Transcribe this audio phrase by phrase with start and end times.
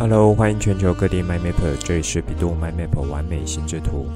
[0.00, 4.06] Hello，欢迎全球各地 My Map，这里是 bEDU MyMapper 完美心智图。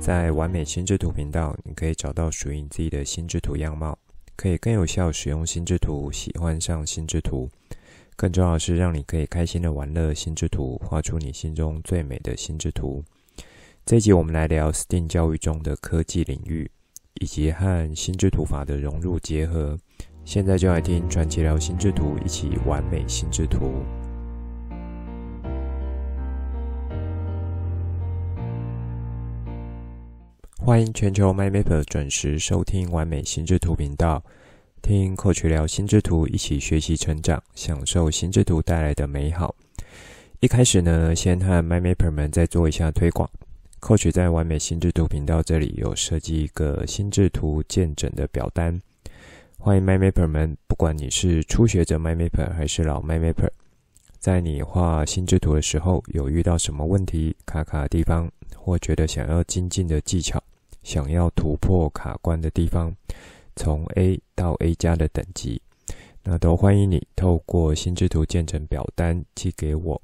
[0.00, 3.96] 在完美心智图频道，你可以找到属于你自己的心智图样貌，
[4.34, 7.48] 可以更有效使用心智图，喜欢上心智图。
[8.16, 13.04] 更重要的是，让你可以开心的玩乐心智图，画出你心中最美的心智图。
[13.86, 16.68] 这一集我们来聊 STEAM 教育中的科技领域，
[17.20, 19.78] 以及和心智图法的融入结合。
[20.24, 23.84] 现在就来听传奇聊心智图，一起完美心智图。
[30.62, 34.22] 欢迎全球 MyMapper 准时收听完美心智图频道，
[34.82, 39.54] 听 Coach 聊心智图，一起学习成长，享受心智图带来的美好。
[40.40, 43.28] 一开始呢，先和 MyMapper 们再做一下推广。
[43.80, 48.78] Coach 在完美心智图频道这里有设计一个心智图见证的表单。
[49.58, 53.48] 欢迎 MyMapper 们，不管你是初学者 MyMapper 还是老 MyMapper，
[54.18, 60.40] 在你画心智图的时候，有遇到什么问题、卡卡的地方，或觉得想要精进的技巧，
[60.82, 62.94] 想要突破卡关的地方，
[63.56, 65.60] 从 A 到 A 加的等级，
[66.22, 70.00] 那都欢迎你透过心智图建成表单寄给我，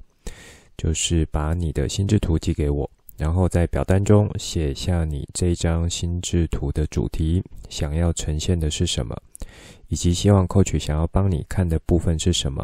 [0.77, 2.89] 就是把你的心智图寄给我。
[3.17, 9.19] 然后在表单中写下你这张心智图的主题，想要呈现的是什么，
[9.87, 12.63] 以及希望 Coach 想要帮你看的部分是什么。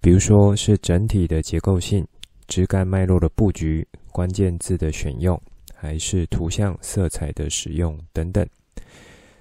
[0.00, 2.06] 比如说是整体的结构性、
[2.48, 5.38] 枝干脉络的布局、关键字的选用，
[5.86, 8.44] 还是图像色彩的使用等等。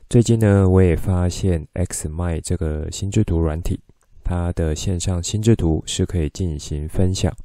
[0.08, 3.80] 最近呢，我也发现 xmi 这个心智图软体，
[4.24, 7.36] 它的线上心智图是可以进行分享。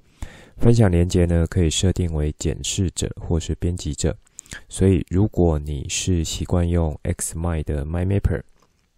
[0.58, 4.14] 分享连接呢，可以设定为检视者或是编辑者。
[4.68, 8.42] 所以，如果你是习惯用 xmi 的 MyMapper，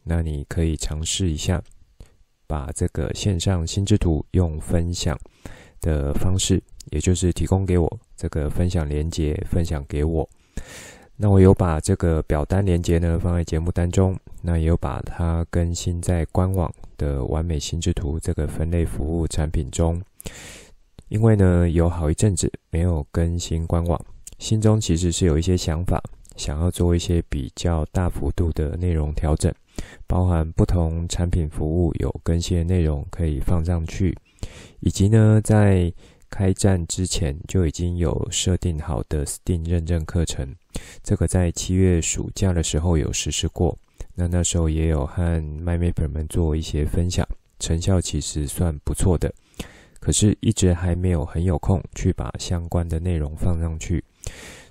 [0.03, 1.63] 那你可以尝试一下，
[2.49, 5.17] 把这个线上心智图用分享
[5.81, 6.61] 的方式，
[6.91, 10.29] 也就是提供给我这个分享连接，分享给我。
[11.17, 20.03] 那我有把这个表单连接呢放在节目当中，那也有把它更新在官网的完美心智图这个分类服务产品中。
[21.09, 24.01] 因为呢，有好一阵子没有更新官网，
[24.39, 26.03] 心中其实是有一些想法，
[26.37, 29.53] 想要做一些比较大幅度的内容调整，
[30.07, 34.17] 包含不同产品服务有更新的内容可以放上去，
[34.81, 35.93] 以及呢，在
[36.33, 40.57] 开站之前就已经有设定好的 STEAM 认证课程，
[41.05, 43.79] 这个在七月暑假的时候有实施过，
[44.15, 47.29] 那那时候也有和 MyMapper 们做一些分享，
[47.59, 49.31] 成效其实算不错的。
[50.01, 54.03] 可是，一直还没有很有空去把相关的内容放上去，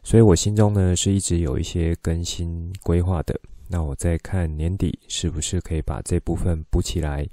[0.03, 3.39] 所以我心中呢是一直有一些更新规划的。
[3.67, 7.25] 那我再看年底是不是可以把这部分补起来。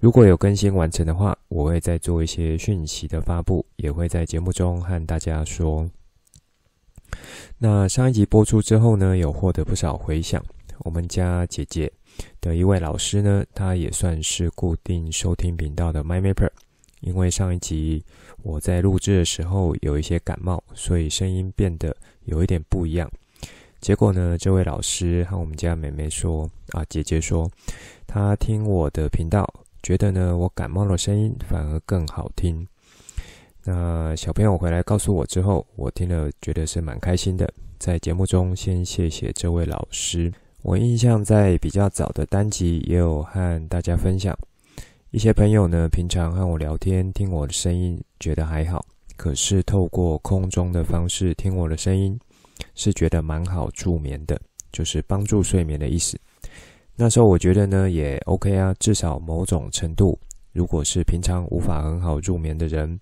[0.00, 5.86] 如果有更新完成的话，我会再做一些讯息的发布，也会在节目中和大家说。
[7.58, 10.42] 那上一集播出之后呢，有获得不少回响。
[10.78, 11.92] 我们家姐姐
[12.40, 16.50] 的一位老师呢，他也算是固定收听频道的 MyMapper。
[17.00, 18.02] 因为上一集
[18.42, 21.94] 我在录制的时候有一些感冒，所以声音变得
[22.24, 23.10] 有一点不一样。
[23.82, 27.50] 结果呢，这位老师和我们家妹妹说：“啊，姐姐说，
[28.06, 29.46] 她听我的频道，
[29.90, 32.64] 觉得呢我感冒的声音反而更好听。”
[33.64, 37.52] 那小朋友回来告诉我之后，我听了觉得是蛮开心的。
[37.76, 40.32] 在节目中先谢谢这位老师。
[40.62, 44.38] 我印象在比较早的单集也有和大家分享。
[45.10, 48.86] 一些朋友呢，平常和我聊天，听我的声音，觉得还好。
[49.16, 52.16] 可是透过空中的方式听我的声音，
[52.76, 54.40] 是觉得蛮好助眠的，
[54.70, 56.16] 就是帮助睡眠的意思。
[57.00, 60.20] 那时候我觉得呢，也 OK 啊，至少某种程度，
[60.52, 63.00] 如果是平常无法很好入眠的人，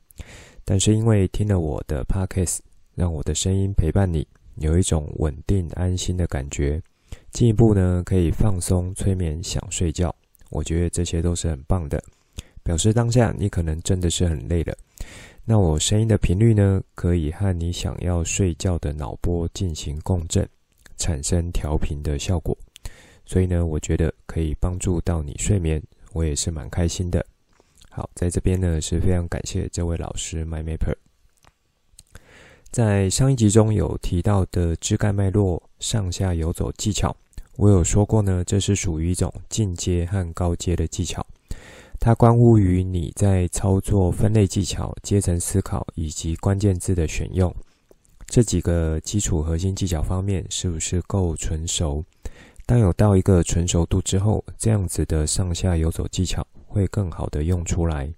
[0.64, 2.58] 但是因为听了我的 Podcast，
[2.94, 4.24] 让我的声音陪伴你，
[4.58, 6.80] 有一种稳定安心的感觉，
[7.32, 10.14] 进一步呢，可以放松催眠，想睡觉。
[10.50, 12.00] 我觉得这些都是很棒的，
[12.62, 14.72] 表示当下你可能真的是很累了。
[15.44, 20.48] 那我声音的频率呢，可以和你想要睡觉的脑波进行共振，
[20.96, 22.56] 产生调频的效果。
[23.30, 25.82] 所以呢，我觉得可以帮助到你睡眠，
[26.14, 27.22] 我也是蛮开心的。
[27.90, 30.96] 好，在这边呢是非常感谢这位老师 MyMapper。
[32.70, 37.14] 在上一集中有提到的枝干脉络上下游走技巧。
[37.56, 41.26] 我有说过呢，这是属于一种进阶和高阶的技巧，
[42.00, 47.54] 它关乎于你在操作分类技巧、阶层思考以及关键字的选用
[48.26, 52.02] 这几个基础核心技巧方面是不是够纯熟。
[52.68, 58.12] 当有到一个纯熟度之后，这样子的上下游走技巧会更好的用出来。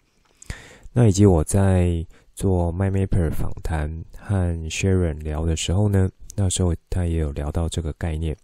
[0.92, 2.04] 那以及我在
[2.34, 4.36] 做 MyMapper 访谈和
[4.68, 8.36] Sharon 聊的时候呢，那时候他也有聊到这个概念。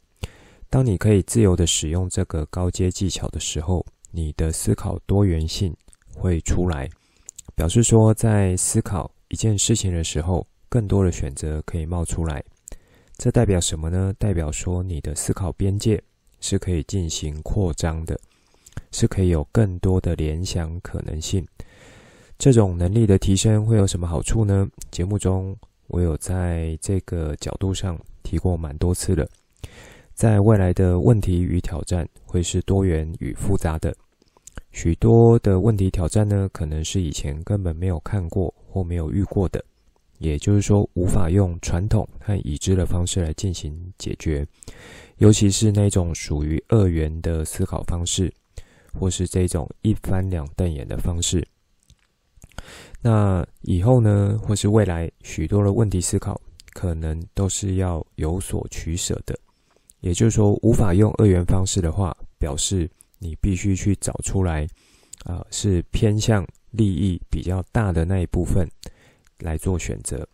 [0.71, 5.77] 当你可以自由的使用这个高阶技巧的时候，你的思考多元性
[6.15, 6.89] 会出来，
[7.57, 12.45] 表示说在思考一件事情的时候，更多的选择可以冒出来。
[13.19, 14.15] 这代表什么呢？
[14.19, 16.03] 代表说你的思考边界
[16.39, 18.19] 是可以进行扩张的，
[18.93, 21.47] 是可以有更多的联想可能性。
[22.39, 24.69] 这种能力的提升会有什么好处呢？
[24.91, 29.27] 节目中我有在这个角度上提过蛮多次了。
[30.13, 33.97] 在未来的问题与挑战会是多元与复杂的，
[34.73, 39.65] 许多的问题挑战呢，可能是以前根本没有看过或没有遇过的。
[40.19, 44.47] 也就是说，无法用传统和已知的方式来进行解决，
[45.19, 48.33] 尤其是那种属于二元的思考方式，
[48.99, 51.47] 或是这种一翻两瞪眼的方式。
[53.03, 56.41] 那以后呢，或是未来许多的问题思考，
[56.73, 59.39] 可能都是要有所取舍的。
[60.01, 64.67] 也就是说，无法用二元方式的话，表示你必须去找出来，
[65.25, 68.67] 啊、是偏向利益比较大的那一部分。
[69.41, 70.27] 来做选择，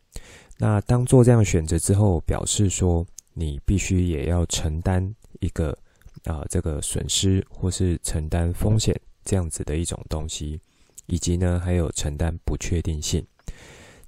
[0.58, 5.76] 那当做这样选择之后，表示说你必须也要承担一个
[6.24, 8.94] 啊、这个损失，或是承担风险
[9.24, 10.60] 这样子的一种东西，
[11.06, 13.26] 以及呢还有承担不确定性。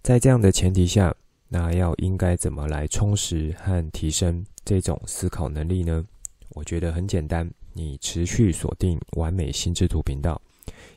[0.03, 1.15] 在这样的前提下，
[1.49, 6.05] 那要应该怎么来充实和提升这种思考能力呢？
[6.51, 10.41] 我觉得很简单，你持续锁定完美心智图频道。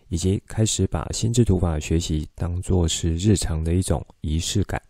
[0.09, 4.81] 以及开始把心智图法学习当作是日常的一种仪式感、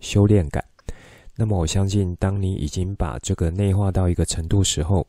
[0.00, 0.64] 修炼感。
[1.36, 5.06] 那么，我相信，当你已经把这个内化到一个程度时候，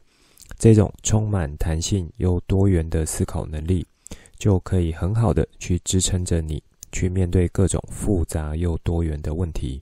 [0.59, 3.87] 这种充满弹性又多元的思考能力，
[4.37, 6.61] 就可以很好的去支撑着你
[6.91, 9.81] 去面对各种复杂又多元的问题。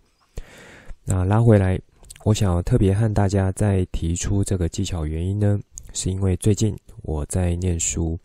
[1.04, 1.80] 那拉回来，
[2.24, 5.60] 我想要特别和大家再提出这个技巧原因呢，
[5.94, 8.20] 是因为最近我在念书。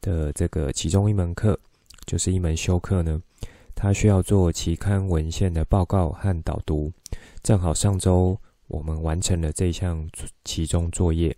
[0.00, 1.58] 的这个其中一门课，
[2.06, 3.20] 就是一门修课呢，
[3.74, 6.92] 它需要做期刊文献的报告和导读。
[7.42, 10.08] 正好上周我们完成了这项
[10.44, 11.36] 其中作业。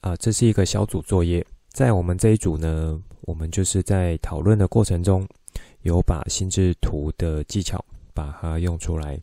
[0.00, 5.26] 啊、这是一个小组作业，在我们这一组呢，我们就是在讨论的过程中，
[5.82, 7.84] 有把心智图的技巧
[8.14, 9.20] 把它用出来。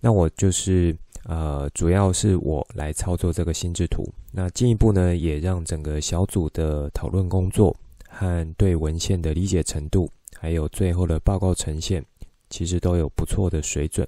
[0.00, 0.96] 那我就是。
[1.26, 4.04] 呃，主要是我来操作这个心智图。
[4.30, 7.74] 那进一步呢，也让整个小组的讨论工作
[8.08, 12.04] 和对文献的理解程度，还有最后的报告呈现，
[12.50, 14.06] 其实都有不错的水准。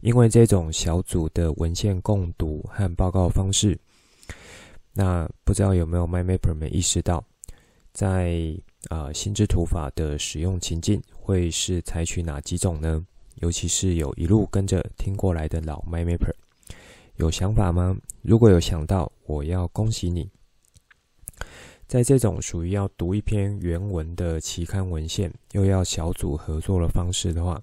[0.00, 3.78] 因为这种小组的文献共读和报告方式，
[4.92, 7.24] 那不知道有没有 MyMapper 们意识到，
[7.92, 8.52] 在
[8.88, 13.06] 啊、呃、心智图法的使用情境会是采取哪几种呢？
[13.42, 16.32] 尤其是有一路跟着听过来的老 MindMapper，
[17.16, 17.96] 有想法吗？
[18.22, 20.30] 如果有想到，我要恭喜你。
[21.88, 27.60] 在这种属于要读一篇原文的期刊文献，又要小组合作的方式的话，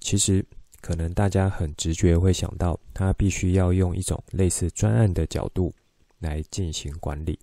[0.00, 0.44] 其实
[0.82, 5.72] 可能大家很直觉会想到，他必须要用一种类似专案的角度
[6.18, 7.38] 来进行管理。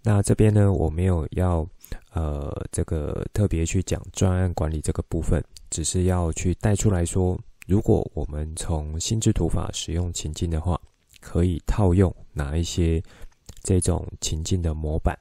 [0.00, 1.68] 那这边呢，我没有要
[2.12, 5.42] 呃这个特别去讲专案管理这个部分。
[5.70, 10.78] 只是要去带出来说，如果我们从心智图法使用情境的话，
[11.18, 13.02] 可以套用哪一些
[13.62, 15.18] 这种情境的模板？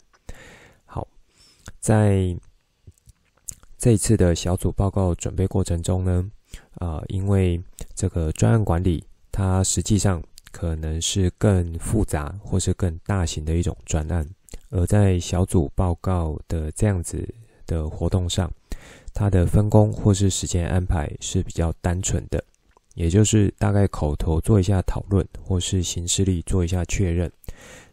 [0.83, 1.07] 好，
[1.79, 2.35] 在
[3.77, 6.29] 这一次的小组报告准备过程中呢，
[6.75, 7.61] 啊、呃，因为
[7.95, 9.01] 这个专案管理，
[9.31, 14.27] 它实际上可能是更复杂或是更大型的一种专案，
[14.69, 17.27] 而在小组报告的这样子
[17.65, 18.51] 的活动上。
[19.13, 22.41] 它的分工或是时间安排是比较单纯的，
[22.95, 27.29] 也就是大概口头做一下讨论，或是行事历做一下确认，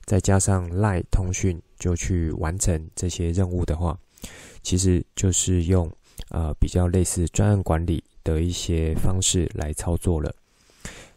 [0.04, 3.98] 再加上 li 通讯就去完成这些任务的话，
[4.62, 5.90] 其实就是用
[6.28, 10.32] 呃比较类似专案管理的一些方式来操作了。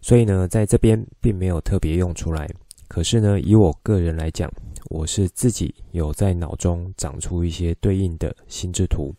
[0.02, 2.50] 所以呢，在这边并没有特别用出来。
[2.88, 4.52] 可是呢，以我个人来讲，
[4.90, 9.14] 我是自己有在脑中长出一些对应的心智图。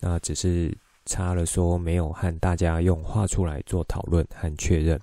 [0.00, 0.72] 那只是
[1.06, 5.00] 差了说没有和大家用画出来做讨论和确认，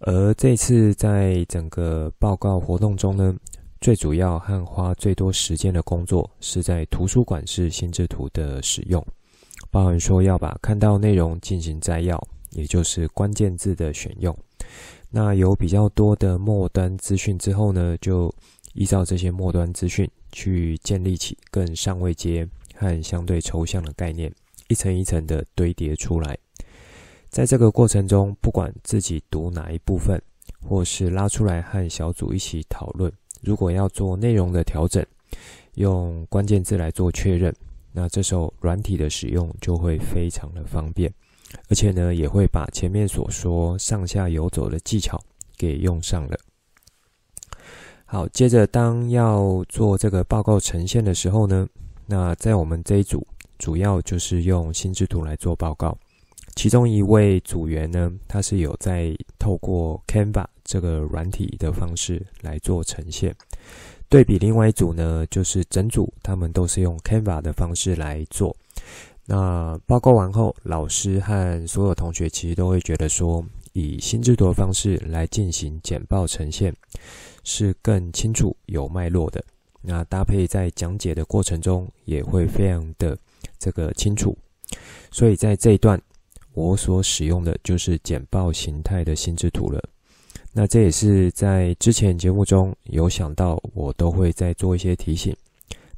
[0.00, 3.32] 而这次在整个报告活动中呢，
[3.80, 9.00] 最主要和花最多时间的工作是在图书馆式心智图的使用，
[9.70, 12.20] 包含说要把看到内容进行摘要，
[12.50, 14.36] 也就是关键字的选用。
[15.10, 18.34] 那有比较多的末端资讯之后呢，就
[18.74, 22.48] 依照这些末端资讯去建立起更上位阶。
[22.80, 24.32] 和相对抽象的概念，
[24.68, 26.38] 一层一层的堆叠出来。
[27.28, 30.18] 在这个过程中，不管自己读哪一部分，
[30.66, 35.04] 或是拉出来和小组一起讨论，如果要做内容的调整，
[35.74, 37.54] 用关键字来做确认，
[37.92, 41.12] 那这时候软体的使用就会非常的方便，
[41.68, 45.20] 而且呢，也会把前面所说上下游走的技巧
[45.56, 46.38] 给用上了。
[48.04, 51.68] 好，接着当要做这个报告呈现的时候呢，
[52.06, 53.24] 那在我们这一组
[53.58, 55.96] 主要就是用心智图来做报告。
[56.56, 63.34] 其中一位组员呢，他是有在透过 Canva 这个软体的方式来做呈现，
[64.08, 68.54] 对比另外一组呢，就是整组他们都是用 Canva 的方式来做。
[69.32, 73.44] 那报告完后，老师和所有同学其实都会觉得说，
[73.74, 76.74] 以心智图的方式来进行简报呈现。
[77.44, 79.40] 是更清楚、有脉络的。
[79.82, 83.16] 那搭配在讲解的过程中，也会非常的
[83.56, 84.36] 这个清楚。
[85.12, 86.00] 所以在这一段，
[86.52, 89.80] 我所使用的就是简报形态的心智图了。
[90.52, 95.32] 那这也是在之前节目中有想到，我都会再做一些提醒。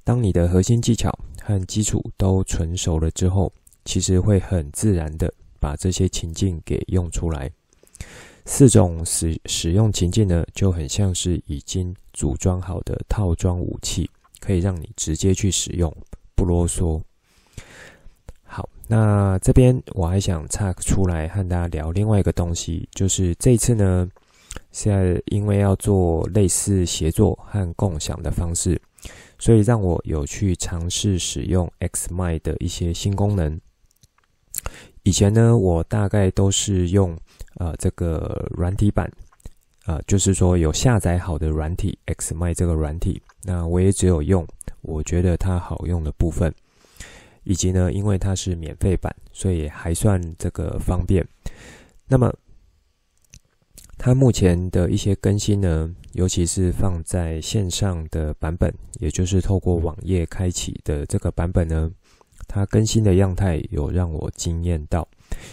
[0.05, 1.11] 当你的核心技巧
[1.45, 3.53] 和基础都纯熟了之后，
[3.85, 7.51] 其实会很自然的把这些情境给用出来。
[8.45, 15.95] 四种使使用情境呢，就很像是已经组装好的套装武器，可以让你直接去使用，
[16.35, 17.01] 不啰嗦。
[18.43, 24.09] 好，那这边我还想岔出来和大家聊另外一个东西，就是这次呢，
[24.73, 28.81] 现在因为要做类似协作和共享的方式，
[29.43, 33.61] 所以让我有去尝试使用 Xmind 的一些新功能。
[35.03, 37.19] 以前呢，我大概都是用。
[37.57, 39.13] 呃，这个软体版，
[39.85, 44.45] 呃，就是说有下载好的软体，Xmind 这个软体，那我也只有用
[44.81, 46.53] 我觉得它好用的部分，
[47.45, 51.25] 以及呢，因为它是免费版，所以还算这个方便。
[52.09, 52.33] 那么，
[54.05, 61.89] 它目前的一些更新呢，尤其是放在线上的版本，也就是透过网页开启的这个版本呢，
[62.49, 65.07] 它更新的样态有让我惊艳到。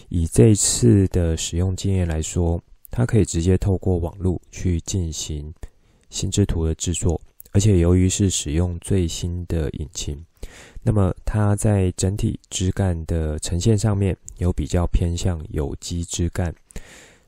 [0.07, 5.53] 以这次的使用经验来说，它可以直接透过网络去进行
[6.09, 10.25] 心智图的制作，而且由于是使用最新的引擎，
[10.81, 16.51] 那么它在整体枝干的呈现上面有比较偏向有机枝干，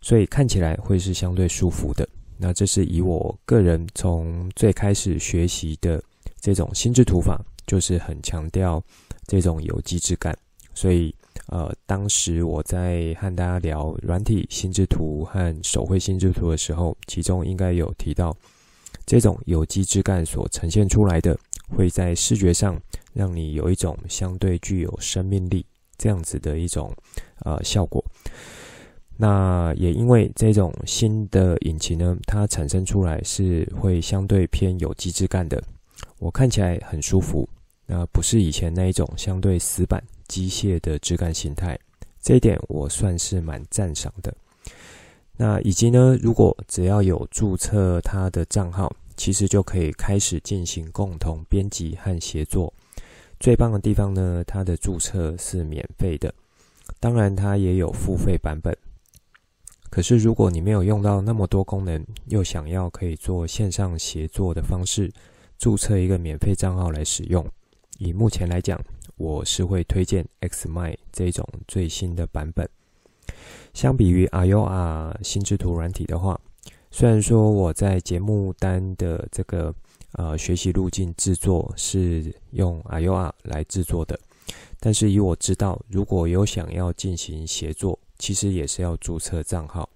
[0.01, 2.08] 所以看起来会是相对舒服的。
[2.38, 6.03] 那这是以我个人从最开始学习的
[6.39, 8.84] 这种心智图法，就是很强调
[9.27, 10.38] 这种有机质感，
[10.74, 11.13] 所以。
[11.48, 18.36] 呃，当时我在和大家聊软体心智图和手绘心智图的时候，其中应该有提到，
[19.05, 21.38] 这种有机质感所呈现出来的，
[21.70, 22.79] 会在视觉上
[23.13, 25.65] 让你有一种相对具有生命力
[25.98, 26.93] 这样子的一种
[27.39, 28.03] 呃效果。
[29.22, 35.62] 那也因为这种新的引擎呢，它产生出来是会相对偏有机质感的，
[36.18, 37.48] 我看起来很舒服，
[37.86, 40.04] 那不是以前那一种相对死板。
[40.28, 41.78] 机械的质感形态，
[42.22, 44.34] 这一点我算是蛮赞赏的。
[45.36, 52.74] 那以及呢，如果只要有注册他的账号，其实就可以开始进行共同编辑和协作。
[53.42, 56.34] 最棒的地方呢，它的注册是免费的，
[57.01, 58.75] 当然它也有付费版本。
[59.91, 65.12] 可是如果你没有用到那么多功能，又想要可以做线上协作的方式，
[65.60, 67.45] 注册一个免费账号来使用，
[68.00, 68.81] 以目前来讲。
[69.17, 72.67] 我是会推荐 XMI 这种最新的版本。
[73.71, 76.39] 相比于 IOR 心智图软体的话，
[76.89, 79.71] 虽然说我在节目单的这个
[80.13, 84.19] 呃学习路径制作是用 IOR 来制作的，
[84.79, 89.90] 但是以我知道，如果有想要进行协作，其实也是要注册账号。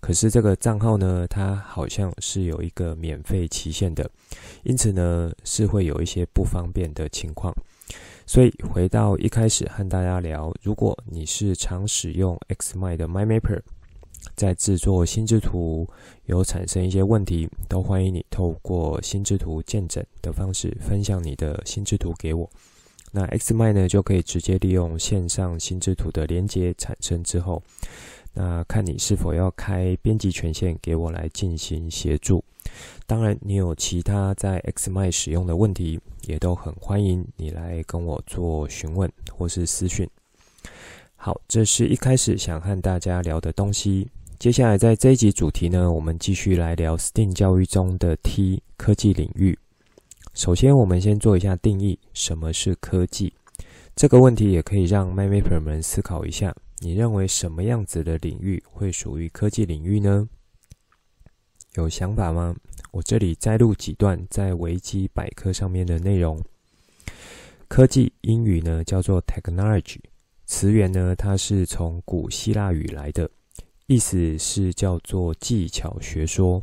[0.00, 4.08] 可是这个账号呢，它好像是有一个免费期限的，
[4.62, 7.52] 因此呢是会有一些不方便的情况。
[8.26, 13.60] 所以回到一开始和大家聊，如果你是常使用 Xmind 的 MyMapper，
[14.36, 15.88] 在制作心智图
[16.26, 22.48] 有产生一些问题，都欢迎你透过心智图见证的方式分享你的心智图给我。
[23.16, 27.62] 那 XMI 呢，就可以直接利用线上心智图的连接产生之后，
[28.32, 32.44] 那看你是否要开编辑权限给我来进行协助。
[33.06, 40.10] 当然，你有其他在 XMI 使用的问题，也都很欢迎你来跟我做询问或是私讯。
[41.14, 44.08] 好，这是一开始想和大家聊的东西。
[44.40, 49.56] 接下来在这一集主题呢，我们继续来聊 STEAM 教育中的 T 科技领域。
[50.34, 53.32] 首先，我们先做一下定义：什么是科技？
[53.94, 60.28] 这个问题也可以让 MyMapper 们思考一下：你认为什么样子的领域会属于科技领域呢？
[61.76, 62.52] 有想法吗？
[62.90, 66.42] 我这里摘录几段在维基百科上面的内容。
[67.68, 70.00] 科技英语呢叫做 technology，
[70.46, 73.30] 词源呢它是从古希腊语来的，
[73.86, 76.60] 意思是叫做技巧学说。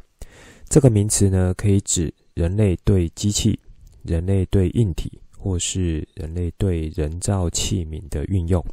[0.67, 3.59] 这个名词呢可以指人类对机器、
[4.03, 8.63] 人类对硬体或是人类对人造器皿的运用。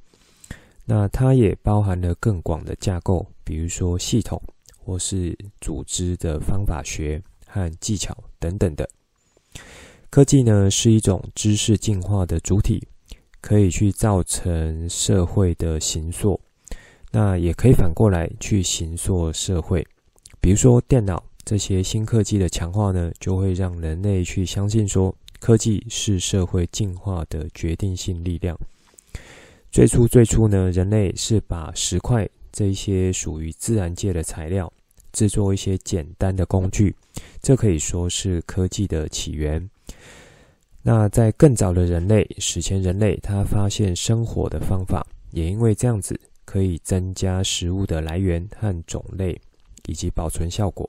[0.85, 4.41] 那它也包含了更广的架构，比如说系统
[4.79, 8.89] 或是组织的方法学和技巧等等的。
[10.09, 12.83] 科技呢是一种知识进化的主体，
[13.43, 16.41] 可以去造成社会的形塑，
[17.13, 19.87] 那也可以反过来去形塑社会。
[20.41, 28.55] 比如说电脑这些新科技的强化呢，就会让人类去相信说，科技是社会进化的决定性力量。
[29.73, 34.71] 最初最初呢，人类是把石块这一些属于自然界的材料，
[35.11, 36.95] 制作一些简单的工具，
[37.41, 39.71] 这可以说是科技的起源。
[40.83, 49.41] 那在更早的人类，史前人类，他发现生火的方法，也因为这样子可以增加食物的来源和种类，
[49.87, 50.87] 以及保存效果。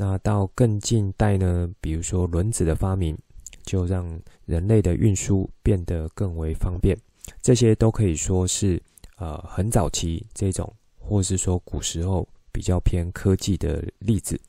[0.00, 3.18] 那到更近代呢，比如说轮子的发明，
[3.64, 4.08] 就让
[4.46, 6.96] 人类的运输变得更为方便。
[7.42, 8.80] 这些都可以说是
[9.16, 14.40] 呃很早期这种，或是说古时候比较偏科技的例子。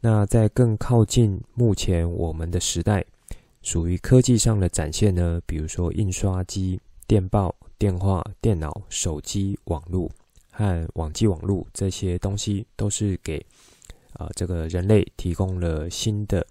[0.00, 3.04] 那在更靠近目前我们的时代。
[3.60, 10.08] 属于科技上的展现呢，比如说印刷机、电报、电话、电脑、手机、网络
[10.50, 13.44] 和网际网络这些东西，都是给
[14.14, 16.46] 啊、这个人类提供了新的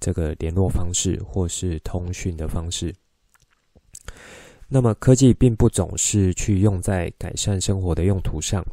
[0.00, 2.94] 这个联络方式或是通讯的方式。
[4.68, 8.64] 那么科技并不总是去用在改善生活的用途上，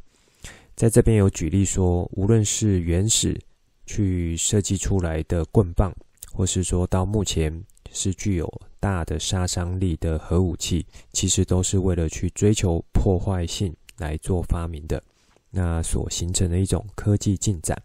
[0.76, 3.40] 在这边有举例说，无论是原始
[3.86, 5.94] 去设计出来的棍棒，
[6.32, 7.64] 或是说到目前。
[7.94, 15.02] 是具有大的杀伤力的核武器，其实都是为了去追求破坏性来做发明的。
[15.50, 17.82] 那所形成的一种科技进展，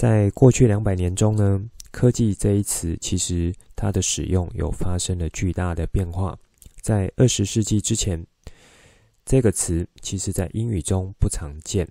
[0.00, 6.34] 在过去两百年中呢，科技这一词其实它的使用有发生了巨大的变化。
[6.80, 8.26] 在二十世纪之前，
[9.26, 11.86] 这个词其实在英语中不常见，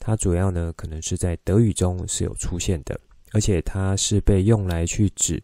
[0.00, 5.40] 它主要呢可能是在德语中是有出现的，而且它是被用来去指。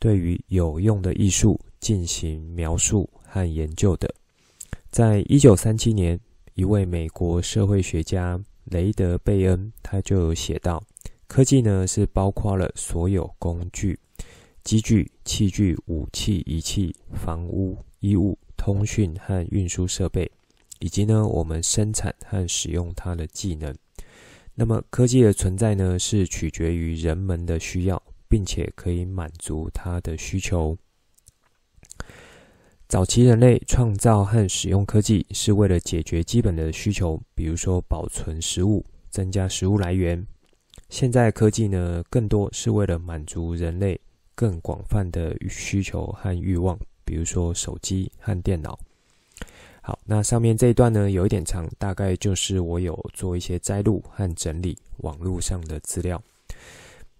[0.00, 4.12] 对于有用的艺术进行描述和研究的，
[4.90, 6.18] 在一九三七年，
[6.54, 10.82] 一位美国社会学家雷德贝恩他就有写到：
[11.26, 13.98] 科技呢是包括了所有工具、
[14.64, 20.30] 机具、器具、武器、仪器、房屋、衣物、通讯和运输设备，
[20.78, 23.74] 以及呢我们生产和使用它的技能。
[24.54, 28.02] 那么科技的存在呢是取决于人们的需要。
[28.28, 30.76] 并且可以满足他的需求。
[32.88, 40.26] 早期人类创造和使用科技是为了解决基本的需求，比如说保存食物、增加食物来源。
[40.88, 44.00] 现在科技呢，更多是为了满足人类
[44.34, 48.78] 更广泛的需求和欲望，比如说手机和电脑。
[49.82, 56.22] 好，那上面这一段呢，有一点长，大概就是我有做一些摘录和整理网络上的资料。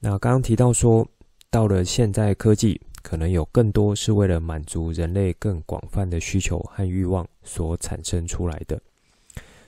[0.01, 1.07] 那刚刚提到说，
[1.51, 8.81] 到了现在，科技可能有更多是为了满足人类更广泛的需求和欲望所产生出来的。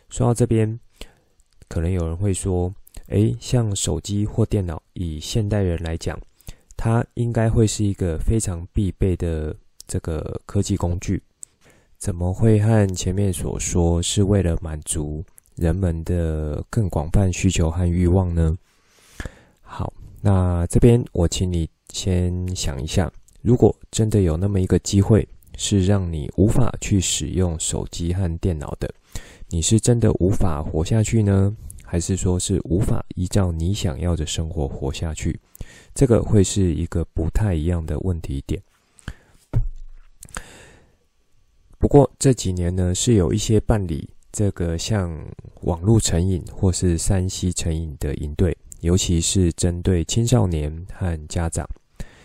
[0.08, 0.78] 说到这边，
[1.68, 2.74] 可能有人会说
[3.08, 6.18] ：“诶，像手机或电脑，以现代人来讲，
[6.76, 9.54] 它应该会是一个非常必备的
[9.86, 11.22] 这个科技工具，
[11.98, 15.24] 怎么会和前面所说是为了满足
[15.56, 18.56] 人们的更广泛需求和欲望呢？”
[19.60, 19.92] 好。
[20.20, 28.92] 那这边我请你先想一下，如果真的有那么一个机会，是让你无法去使用手机和电脑的，
[29.48, 31.56] 你是真的无法活下去呢？
[31.90, 35.40] 还是说是无法依照你想要的生活活下去？
[35.94, 38.62] 这个会是一个不太一样的问题点。
[41.78, 45.10] 不过这几年呢，是有一些办理这个像
[45.62, 48.54] 网络成瘾或是 3C 成瘾的营队。
[48.80, 51.68] 尤其是针对青少年和家长，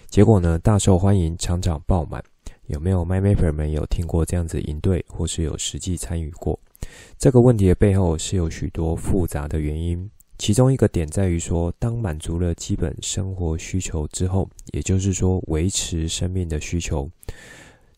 [0.08, 2.24] 结果呢，大受欢迎，场场爆满。
[2.68, 6.60] 有没有 MyMapper 们有听过这样子营队，或是有实际参与过？
[7.18, 10.10] 这个问题的背后是有许多复杂的原因。
[10.38, 17.10] 其中一个点在于说，当满足了基本生活需求之后，也就是说维持生命的需求，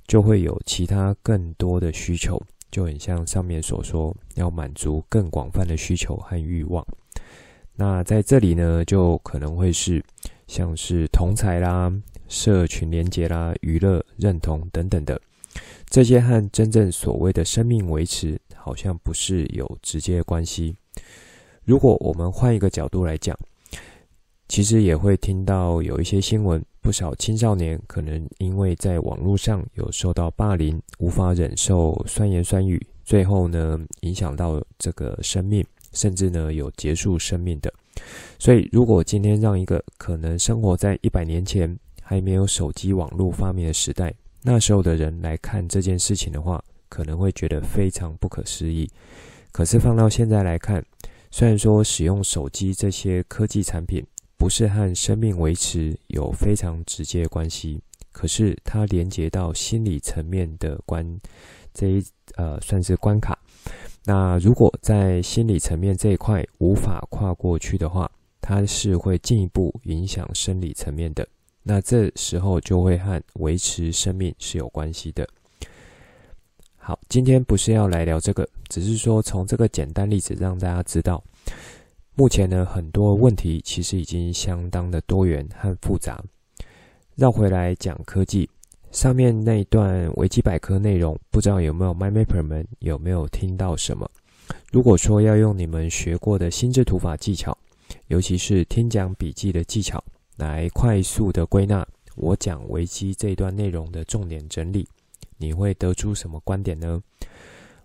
[0.05, 6.85] 就会有其他更多的需求，就很像上面所说，要满足更广泛的需求和欲望。
[7.73, 10.03] 那在这里呢，就可能会是
[10.45, 11.91] 像是同侪啦、
[12.27, 15.19] 社群连结啦、娱乐认同等等的，
[15.89, 20.75] 这些和真正所谓的生命维持好像不是有直接关系。
[21.63, 23.37] 如果我们换一个角度来讲，
[24.47, 37.73] 其实也会听到有一些新闻，不少青少年可能因为在网络上有受到霸凌，无法忍受酸言酸语，最后呢影响到这个生命，甚至呢有结束生命的。
[38.37, 44.13] 所以，如果今天让一个可能生活在一百年前还没有手机网络发明的时代，
[44.47, 48.87] 那时候的人来看这件事情的话，可能会觉得非常不可思议。
[49.51, 50.85] 可是放到现在来看，
[51.31, 54.05] 虽然说使用手机这些科技产品
[54.37, 57.81] 不是和生命维持有非常直接关系，
[58.11, 61.19] 可是它连接到心理层面的关
[61.73, 62.05] 这一
[62.35, 63.35] 呃算是关卡。
[64.03, 68.07] 那如果在心理层面这一块无法跨过去的话，
[68.39, 71.27] 它是会进一步影响生理层面的。
[71.67, 75.27] 那这时候就会和维持生命是有关系的。
[76.77, 81.23] 好，今天不是要来聊这个，只是说从这个简单例子让大家知道，
[82.13, 86.23] 目前呢很多问题其实已经相当的多元和复杂。
[87.15, 88.47] 绕回来讲科技，
[88.91, 94.07] 上面那一段维基百科内容，不知道有没有 MyMapper 们有没有听到什么？
[94.71, 97.57] 如果说要用你们学过的心智图法技巧，
[98.09, 100.03] 尤其是听讲笔记的技巧，
[100.37, 104.87] 来快速的归纳我讲维基这一段内容的重点整理。
[105.37, 107.01] 你会得出什么观点呢？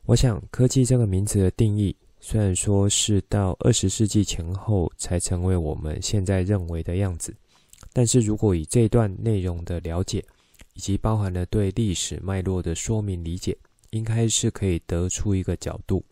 [0.04, 7.34] 我想，科技这个名词的定义，虽然说是到二十世纪前后才成为我们现在认为的样子，
[7.92, 10.24] 但是如果以这段内容的了解，
[10.74, 13.56] 以及包含了对历史脉络的说明理解，
[13.90, 16.04] 应该是可以得出一个角度，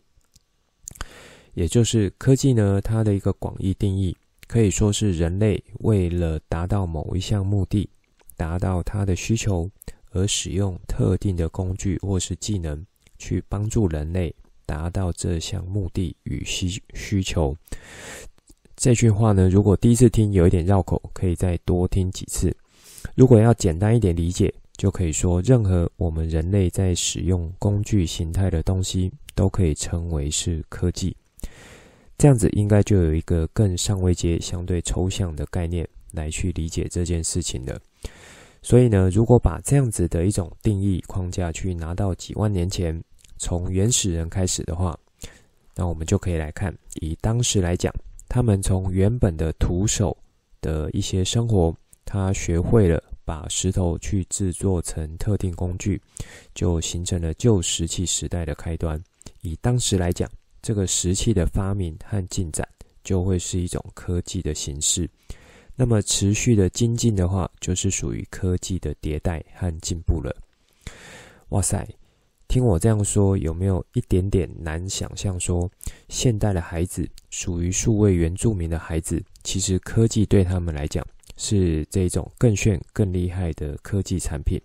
[1.53, 4.15] 也就是科技呢，它的一个广义定义，
[4.49, 7.89] 可以说是人类为了达到某一项目的，
[8.35, 9.69] 达到他的需求。
[10.11, 12.83] 而使用特定的工具或是技能
[13.19, 14.33] 去帮助人类
[14.65, 17.55] 达到这项目的与需需求。
[18.75, 22.51] 这句话呢，如果第一次听有一点绕口，可以再多听几次。
[23.13, 31.15] 如果要简单一点理解，就可以说，任何我们人类在使用工具形态的东西，都可以称为是科技。
[32.19, 37.79] 这样子应该就有一个更上位阶、相对抽象的概念来去理解这件事情了。
[38.61, 43.01] 所以呢，如果把这样子的一种定义框架去拿到几万年前，
[43.37, 44.99] 从原始人开始的话，
[45.75, 47.93] 那我们就可以来看，以当时来讲，
[48.27, 50.17] 他们从原本的徒手
[50.59, 56.01] 的一些生活，他学会了把石头去制作成特定工具，
[56.53, 59.01] 就形成了旧石器时代的开端。
[59.39, 60.29] 以当时来讲，
[60.61, 62.67] 这个石器的发明和进展，
[63.03, 65.09] 就会是一种科技的形式。
[65.75, 70.35] 那么持续的精进的话，就是属于科技的迭代和进步了。
[71.49, 71.87] 哇塞，
[72.49, 75.39] 听我这样说，有没有一点点难想象？
[75.39, 75.71] 说
[76.09, 81.05] 现代的孩子属于数位原住民的孩子，其实科技对他们来讲
[81.37, 84.61] 是这种更炫、更厉害的科技产品。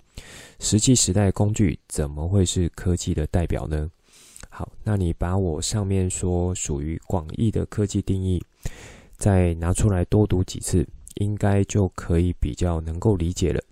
[0.59, 3.89] 石器时代工具怎么会是科技的代表呢？
[4.55, 8.41] 好，那你把我上面说属于广义的科技定义，
[9.17, 10.87] 再拿出来多读几次。
[11.19, 13.63] 应该就可以比较能够理解了。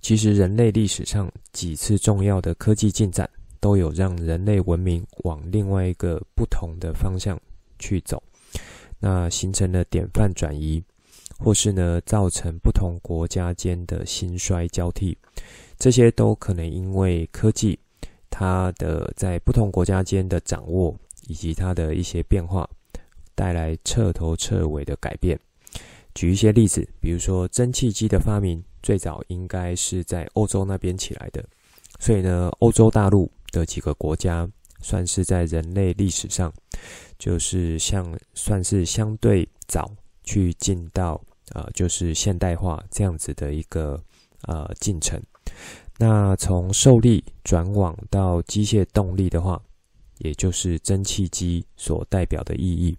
[0.00, 7.40] 其实人类历史上几次重要的科技进展，都有让人类文明往另外一个不同的方向
[7.78, 8.20] 去走，
[8.98, 10.82] 那形成了典范转移，
[11.38, 15.16] 或是呢造成不同国家间的兴衰交替，
[15.78, 17.78] 这些都可能因为科技
[18.36, 20.92] 它的在不同国家间的掌握，
[21.28, 22.68] 以及它的一些变化，
[23.36, 25.38] 带来彻头彻尾的改变。
[26.14, 31.44] 举一些例子，比如说蒸汽机的发明，最早应该是在欧洲那边起来的，
[32.00, 36.52] 所以呢，欧洲大陆的几个国家算是在人类历史上，
[37.20, 39.88] 就是像算是相对早
[40.24, 41.20] 去进到
[41.52, 44.02] 呃，就是现代化这样子的一个
[44.48, 45.22] 呃进程。
[45.96, 49.60] 那从受力转往到机械动力的话，
[50.18, 52.96] 也就是蒸汽机所代表的意义。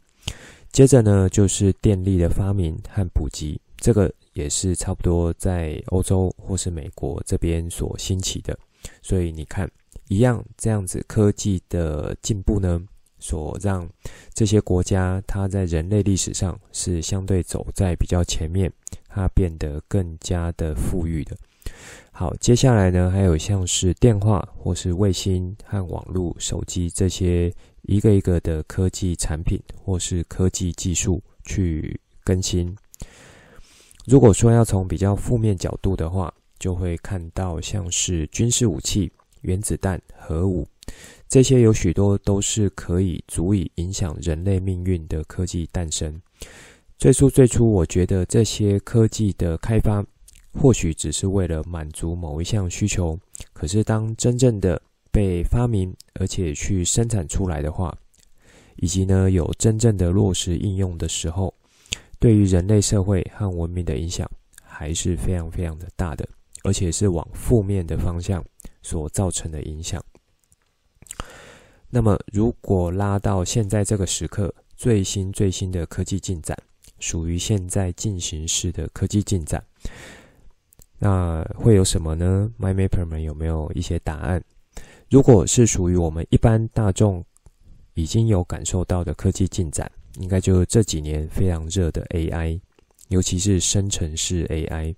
[0.71, 8.57] 接着呢，就是电力的发明和普及，这个也是差不多在欧洲或是美国这边所兴起的。
[9.01, 9.69] 所以你看，
[10.07, 12.81] 一样这样子科技的进步呢，
[13.19, 13.89] 所让
[14.33, 18.71] 这些国家它在人类历史上是相对走在比较前面，
[19.07, 21.35] 它变得更加的富裕的。
[22.17, 32.73] 好，接下来呢，还有像是电话或是卫星和网络、手机这些一个一个的科技产品或是科技技术去更新。
[34.05, 40.65] 如果说要从比较负面角度的话，就会看到像是军事武器、原子弹、核武
[41.27, 46.21] 这些，有许多都是可以足以影响人类命运的科技诞生。
[46.97, 50.01] 最初，最初，我觉得这些科技的开发
[50.59, 53.19] 或许只是为了满足某一项需求。
[53.53, 57.95] 可是，当真正的被发明而且去生产出来的话，
[58.77, 61.53] 以及呢有真正的落实应用的时候，
[62.19, 64.29] 对于人类社会和文明的影响
[64.61, 66.27] 还是非常非常的大的，
[66.63, 68.43] 而且是往负面的方向
[68.81, 70.03] 所造成的影响。
[71.89, 76.57] 那么，如果拉到现在这个时刻，最新最新的科技进展，
[76.99, 79.63] 属于现在进行式的科技进展，
[81.05, 84.43] 那会有什么呢 my maper 们有没有一些答案？
[85.07, 87.23] 如果是属于我们一般大众
[87.93, 92.59] 已经有感受到的科技进展，应该就是这几年非常热的 AI，
[93.09, 94.95] 尤其是生成式 AI。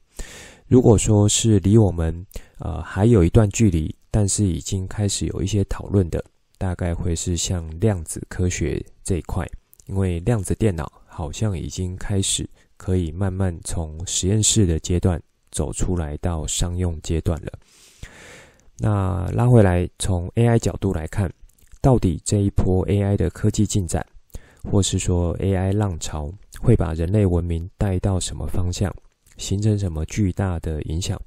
[0.67, 2.25] 如果说是离我们
[2.59, 6.23] 呃还有一段距离，但是已经开始有一些讨论的，
[6.57, 9.45] 大概会是像量子科学这一块，
[9.87, 17.51] 因为量子电脑好像已经开始可以慢慢从实验室的阶段走出来到商用阶段了。
[18.77, 21.31] 那拉回来从 AI 角度来看，
[21.81, 24.05] 到底这一波 AI 的科技进展，
[24.63, 26.31] 或是说 AI 浪潮
[26.61, 28.93] 会把人类文明带到什么方向，
[29.37, 31.19] 形成什么巨大的影响？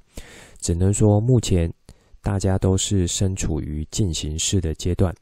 [0.59, 1.73] 只能说目前
[2.21, 5.13] 大家都是身处于进行式的阶段。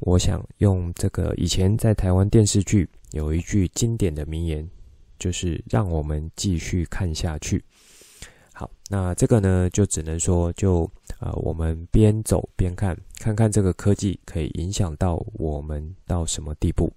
[0.00, 4.68] 我想用这个以前在台湾电视剧有一句经典的名言，
[5.18, 7.62] 就是让我们继续看下去。
[8.58, 10.82] 好，那这个呢，就只能说就
[11.20, 16.92] 啊、我们边走边看，看看这个科技可以影响到我们到什么地步。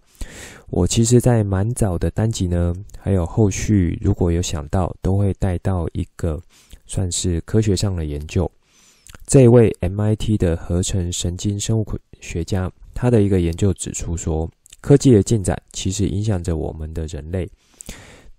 [0.71, 6.41] 我其实，在蛮早的单集呢，还有后续，如果有想到，都会带到一个
[6.88, 8.52] 算是科学上的研究。
[9.28, 11.86] 这位 MIT 的合成神经生物
[12.21, 14.50] 学家，他的一个研究指出说，
[14.82, 17.47] 科技的进展其实影响着我们的人类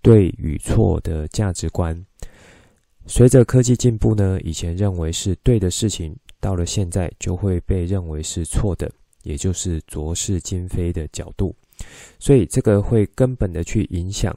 [0.01, 2.05] 对与错的价值观。
[3.05, 8.89] 随着科技进步呢，以前认为是对的事情，到了现在就会被认为是错的，
[9.23, 11.53] 也就是浊是今非的角度。
[12.17, 14.35] 所以这个会根本的去影响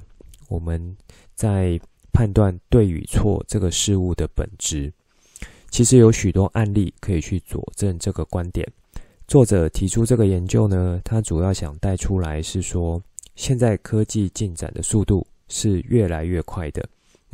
[0.49, 0.97] 我们
[1.35, 1.79] 在
[2.13, 4.93] 判断对与错这个事物的本质。
[5.71, 8.67] 其实有许多案例可以去佐证这个观点。
[9.29, 13.01] 作者提出这个研究呢，他主要想带出来是说，
[13.37, 16.89] 现在科技进展的速度是越来越快的。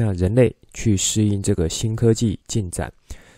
[0.05, 2.93] 那人类去适应这个新科技进展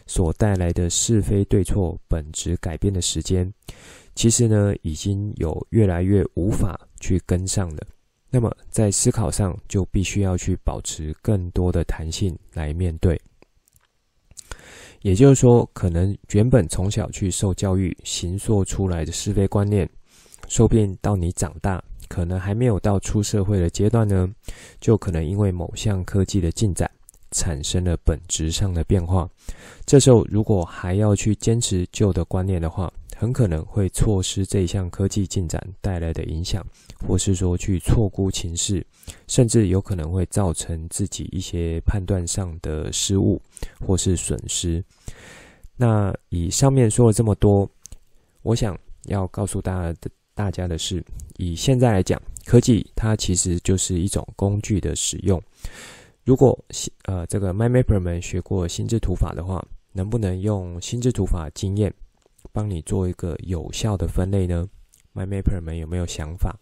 [0.07, 3.53] 所带来的是非对错本质改变的时间，
[4.14, 7.87] 其实呢，已经有越来越无法去跟上了。
[8.31, 13.20] 那么在思考上就必须要去保持更多的弹性来面对。
[15.03, 19.87] 也就是说，可能原本从小去受教育、形塑出来的是非观念，
[20.48, 21.83] 说不定到你长大。
[22.14, 24.33] 可能还没有到出社会的阶段呢，
[24.81, 26.88] 就可能因为某项科技的进展，
[27.33, 29.29] 产生了本质上的变化。
[29.85, 36.64] 这时候如果还要去坚持旧的观念的话，很可能会错失这项科技进展带来的影响，
[37.05, 38.87] 或是说去错估情势，
[39.27, 43.42] 甚至有可能会造成自己一些判断上的失误
[43.85, 44.85] 或是损失。
[45.77, 47.68] 那以上面说了这么多，
[48.42, 50.09] 我想要告诉大家的。
[50.34, 51.02] 大家的是，
[51.36, 55.40] 以现在来讲，科技它其实就是一种工具的使用。
[56.24, 56.58] 如果
[57.04, 61.92] 呃这个 MyMapper 们学过心智图法的话，能不能用心智图法经验
[62.50, 64.68] 帮你做一个有效的分类呢
[65.14, 66.58] ？MyMapper 们有没有想法？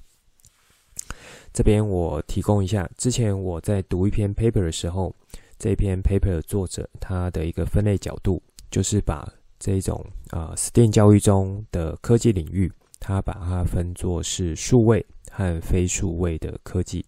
[1.54, 5.14] 这边我提供一下，之前我在读一篇 paper 的时候，
[5.58, 9.26] 这篇 paper 的作者他的一个分类角度，就是把
[9.58, 12.70] 这种呃 STEAM 教育中的科技领域。
[13.03, 17.05] 他把它分作是数位和非数位的科技。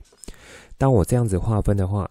[0.76, 2.10] 当我这样子划分的话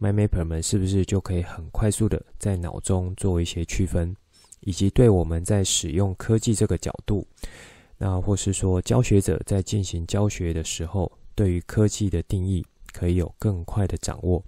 [0.00, 4.14] ，MyMapper 们是不是就可以很快速的在脑中做一些区分，
[4.62, 7.24] 以及对我们在使用科技这个角度，
[7.96, 14.42] 那或是说教学者在进行教学的时候，对于科技的定义可以有更快的掌握。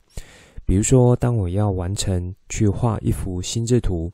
[0.67, 4.11] 比如说，当我要完成去画一幅心智图，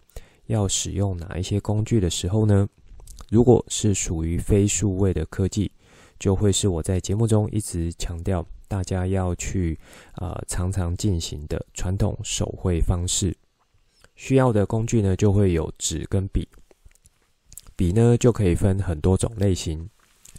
[0.49, 2.69] 要使用哪一些工具的时候呢？
[3.31, 5.71] 如果是属于非数位的科技，
[6.19, 9.79] 就会是我在节目中一直强调大家要去
[10.13, 13.35] 啊、呃、常常进行的传统手绘方式。
[14.17, 16.47] 需要的工具呢，就会有纸跟笔。
[17.77, 19.89] 笔呢，就可以分很多种类型，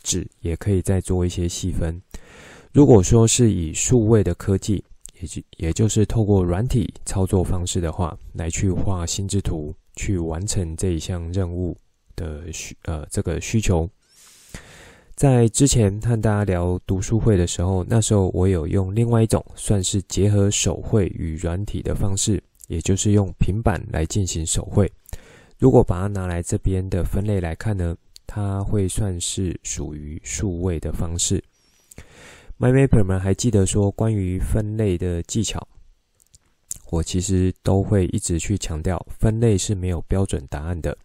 [0.04, 2.00] 纸也可以再做一些细分。
[2.74, 4.84] 如果说是以数位的科技，
[5.20, 11.76] 也就也就是透过软体操作方式的话，来去画心智图，去完成这一项任务
[12.16, 13.90] 的需呃这个需求。
[15.16, 24.92] 在之前和大家聊读书会的时候，那时候我有用另外一种算是结合手绘与软体的方式，也就是用平板来进行手绘。
[25.60, 27.96] 如果把它拿来这边的分类来看呢，
[28.26, 31.44] 它会算是属于数位的方式。
[32.58, 35.68] MyMapper 们还记得说，关于分类的技巧，
[36.90, 40.98] 我其实都会一直去强调，分类是没有标准答案的。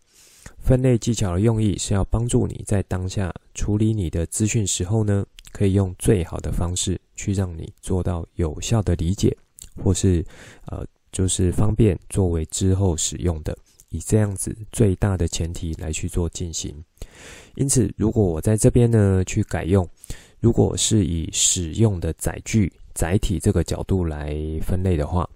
[0.67, 9.37] 分类技巧的用意是要帮助你在当下处理你的资讯时候呢，可以用最好的方式去让你做到有效的理解，
[9.81, 10.27] 或是
[10.65, 13.57] 呃，就是方便作为之后使用的。
[13.91, 16.75] 以这样子最大的前提来去做进行，
[17.55, 19.89] 因此，如果我在这边呢去改用，
[20.41, 25.31] 如果是以使用的载具载体这个角度来分类的话，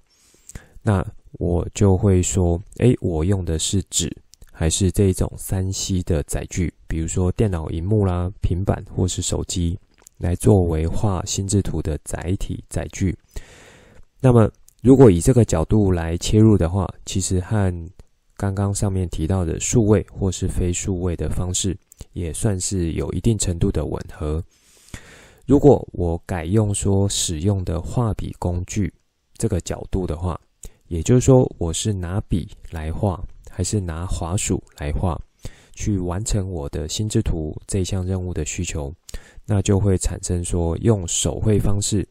[0.83, 4.12] 那我就会说，诶，我用的是纸
[4.61, 9.79] 还是这种三 C 的载具，比如说电脑荧幕啦、平板或是手机，
[10.18, 13.16] 来作为画心智图的载体载具。
[14.20, 17.73] 那么，如果以这个角度来切入的话，其实和
[18.37, 21.75] 刚刚上面提到的数位或是非数位的方式，
[22.12, 24.44] 也算是有一定程度的吻合。
[25.46, 28.92] 如果我改用说使用的画笔工具
[29.38, 30.38] 这个角度的话，
[30.88, 33.25] 也就是说我是拿笔来画，
[33.61, 35.20] 还是拿滑鼠来画，
[35.75, 38.90] 去完成我的心智图这项任务的需求，
[39.44, 42.09] 那就会产生说用手绘方式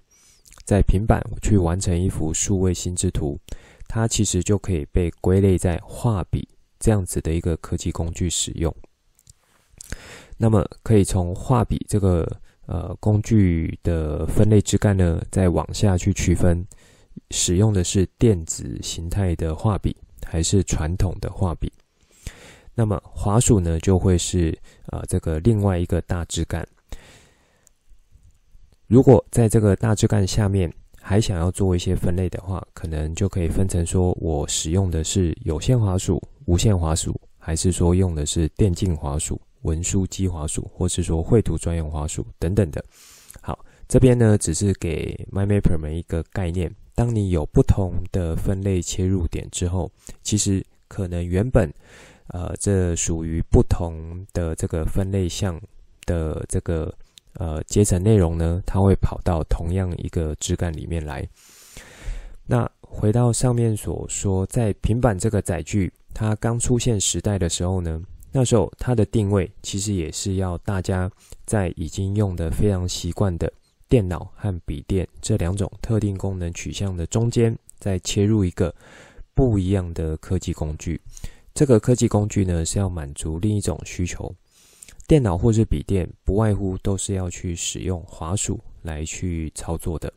[0.64, 3.36] 在平板去完成一幅数位心智图。
[3.88, 6.48] 它其实就可以被归类在画笔
[6.80, 8.72] 这样子的一个科技工具使用。
[10.38, 12.32] 那么，可以从画笔这个
[12.68, 16.64] 呃工具的分类枝干呢，再往下去区分，
[17.32, 19.98] 使用的是电子形态的画笔
[20.30, 21.72] 还是传统的画笔。
[22.76, 24.56] 那么，滑鼠呢就会是
[24.92, 26.65] 呃这个另外一个大枝干。
[28.86, 42.84] 如果在这个大枝干下面，还想要做一些分类的话，可能就可以分成说，我使用的是有线滑鼠、无线滑鼠，还是说用的是电竞滑鼠、文书机滑鼠，或是说绘图专用滑鼠等等的。
[43.89, 46.73] 这边呢只是给 MyMapper 们一个概念。
[46.95, 49.91] 当你有不同的分类切入点之后，
[50.23, 51.69] 其实可能原本
[52.28, 55.60] 呃这属于不同的这个分类项
[56.06, 56.93] 的这个。
[57.34, 61.25] 呃，阶层内容呢，它会跑到同样一个枝干里面来。
[62.45, 71.10] 那回到上面所说，在平板这个载具它刚出现时代的时候呢，那时候它的定位其实也是要大家
[71.45, 73.49] 在已经用的非常习惯的
[73.89, 78.73] 电脑和笔电这两种特定功能取向的中间，再切入一个
[79.34, 81.02] 不一样的科技工具。
[81.56, 84.34] 这个科技工具呢，是要满足另一种需求。
[85.08, 90.13] 电脑或是笔电，不外乎都是要去使用滑鼠来去操作的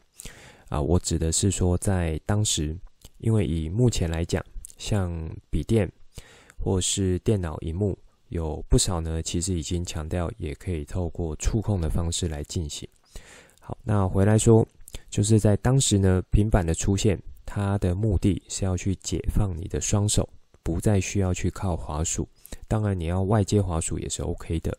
[0.68, 0.78] 啊。
[0.80, 2.76] 我指的是说，在当时，
[3.16, 4.44] 因为以目前来讲，
[4.76, 5.10] 像
[5.48, 5.90] 笔电
[6.58, 12.86] 或是电脑荧幕，有不少呢，其实已经强调也可以透过触控的方式来进行。
[13.64, 14.66] 好，那回来说，
[15.08, 20.28] 就是在当时呢，平板的出现，它的目的是要去解放你的双手，
[20.64, 22.28] 不再需要去靠滑鼠。
[22.66, 24.76] 当然，你要外接滑鼠也是 OK 的。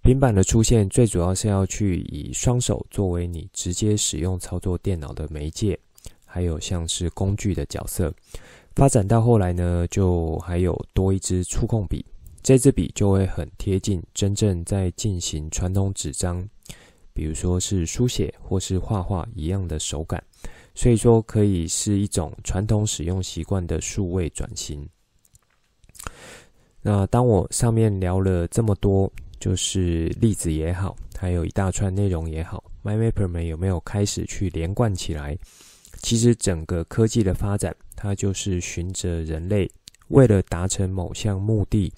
[0.00, 5.78] 平板的出现，最主要是要去以双手作为你直接使用操作电脑的媒介，
[6.24, 8.10] 还有像是工具的角色。
[8.74, 12.04] 发展到后来呢，就还有多一支触控笔，
[12.42, 16.48] 这支笔就会很贴近真正在进行传统纸张，
[17.14, 20.22] 比如说是书写或是画画一样的手感。
[20.74, 24.86] 所以说，可以是一种传统使用习惯的数位转型。
[26.82, 35.38] 那当我上面聊了这么多，就是例子也好，还有一大串内容也好，MyMapper 们有没有开始去连贯起来？
[36.02, 39.70] 其实整个科技的发展，它就是循着人类
[40.08, 41.90] 为了达成某项目的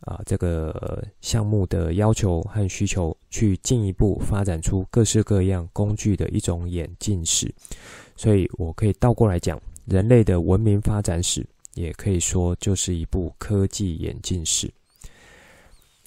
[0.00, 7.52] 啊、这个项目的要求和需求，去进一步发展出各式各样工具的一种演进史。
[8.16, 11.46] 所以我可以倒过来讲，人类的文明发展史。
[11.74, 14.68] 也可以说，就是一部科技演进史。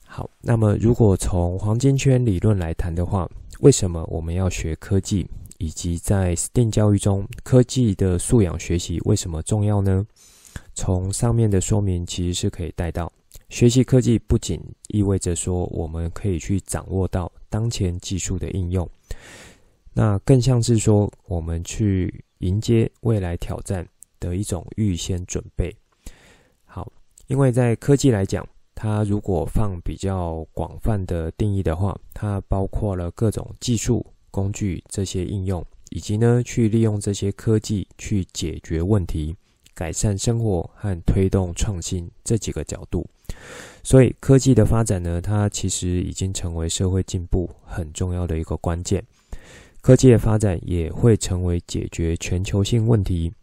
[0.06, 3.28] 好，那么如果从黄金圈理论来谈的话，
[3.62, 5.26] 为什么我们要学科技？
[5.60, 10.06] 以及在 STEAM 教育中，科技的素养学习为什么重要呢？
[10.76, 13.12] 从上面的说明其实是可以带到，
[13.54, 18.90] 学习科技不仅意味着说我们可以去掌握到当前技术的应用，
[19.94, 23.88] 那更像是说我们去迎接未来挑战
[24.20, 25.72] 的一种预先准备。
[26.66, 26.92] 好，
[27.28, 28.44] 因为在科技来讲，
[28.74, 39.36] 它如果放比较广泛的定义的话，它包括了各种技术工具这些应用，以及呢去利用这些科技去解决问题。
[39.76, 43.08] 改善生活和推动创新这几个角度，
[43.84, 49.04] 所以科技的发展呢，它其实已经成为社会进步很重要的一个关键。
[49.82, 53.34] 科技的发展也会成为解决全球性问题，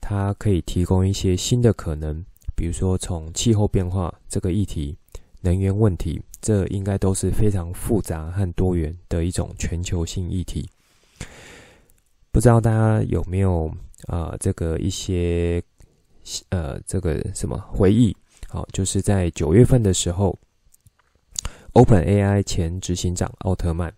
[0.00, 4.96] 它可以提供一些新的可能，比如说从气候变化这个议题、
[5.40, 10.68] 能源问题，这应该都是非常复杂和多元的一种全球性议题。
[12.30, 13.74] 不知道大家有没有？
[14.08, 15.62] 啊、这个一些
[16.50, 18.16] 呃，这个什么回忆，
[18.48, 20.38] 好，就是在九月份的时候
[21.72, 23.92] ，OpenAI 前执行长奥特曼，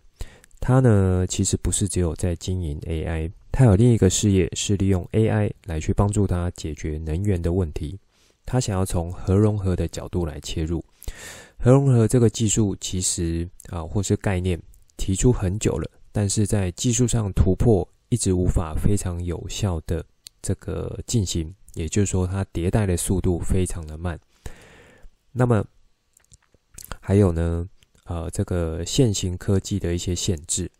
[0.60, 7.98] 他呢其实不是只有在经营 AI，他有另一个事业是利用 AI 来去帮助他解决能源的问题。
[8.46, 10.84] 他想要从核融合的角度来切入，
[11.58, 14.60] 核融合这个技术其实啊，或是概念
[14.96, 17.86] 提出很久了，但是在技术上突破。
[18.14, 20.06] 一直无法非常有效的
[20.40, 24.16] 这个进行，也就是说，它迭代的速度非常的慢。
[25.32, 25.64] 那么
[27.00, 27.68] 还有呢，
[28.04, 30.70] 呃，这个现行科技的一些限制。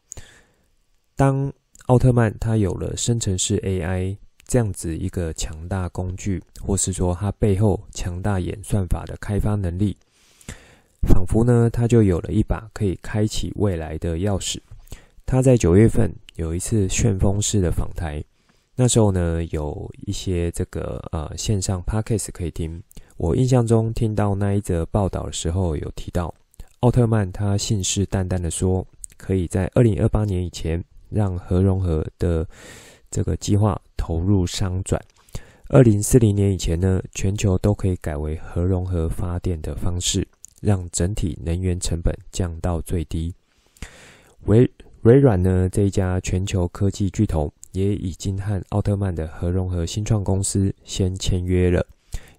[1.16, 1.52] 当
[1.86, 4.16] 奥特曼他有了生成式 AI
[4.46, 9.96] 这样子一个强大工具，或是说它背后强大演算法的开发能力，
[11.02, 14.60] 仿佛呢，他就有了一把可以开启未来的钥匙。
[15.26, 16.12] 他在九月份。
[16.36, 18.20] 有一次旋风式的访谈，
[18.74, 22.82] 那时候呢，有一些这个呃线上 podcast 可以听。
[23.16, 26.34] 我印象中听到那一则报道的时候，有提到
[26.80, 28.84] 奥特曼他信誓旦旦的说，
[29.16, 32.44] 可以在二零二八年以前让核融合的
[33.12, 35.00] 这个计划投入商转，
[35.68, 40.26] 二零四零年以前呢，全球都可以改为核融合发电的方式，
[40.60, 43.32] 让整体能源成本降到最低。
[44.46, 44.68] 为
[45.04, 51.86] 微软呢，这一家全球科技巨头也已经和奥特曼的核融合新创公司先签约了，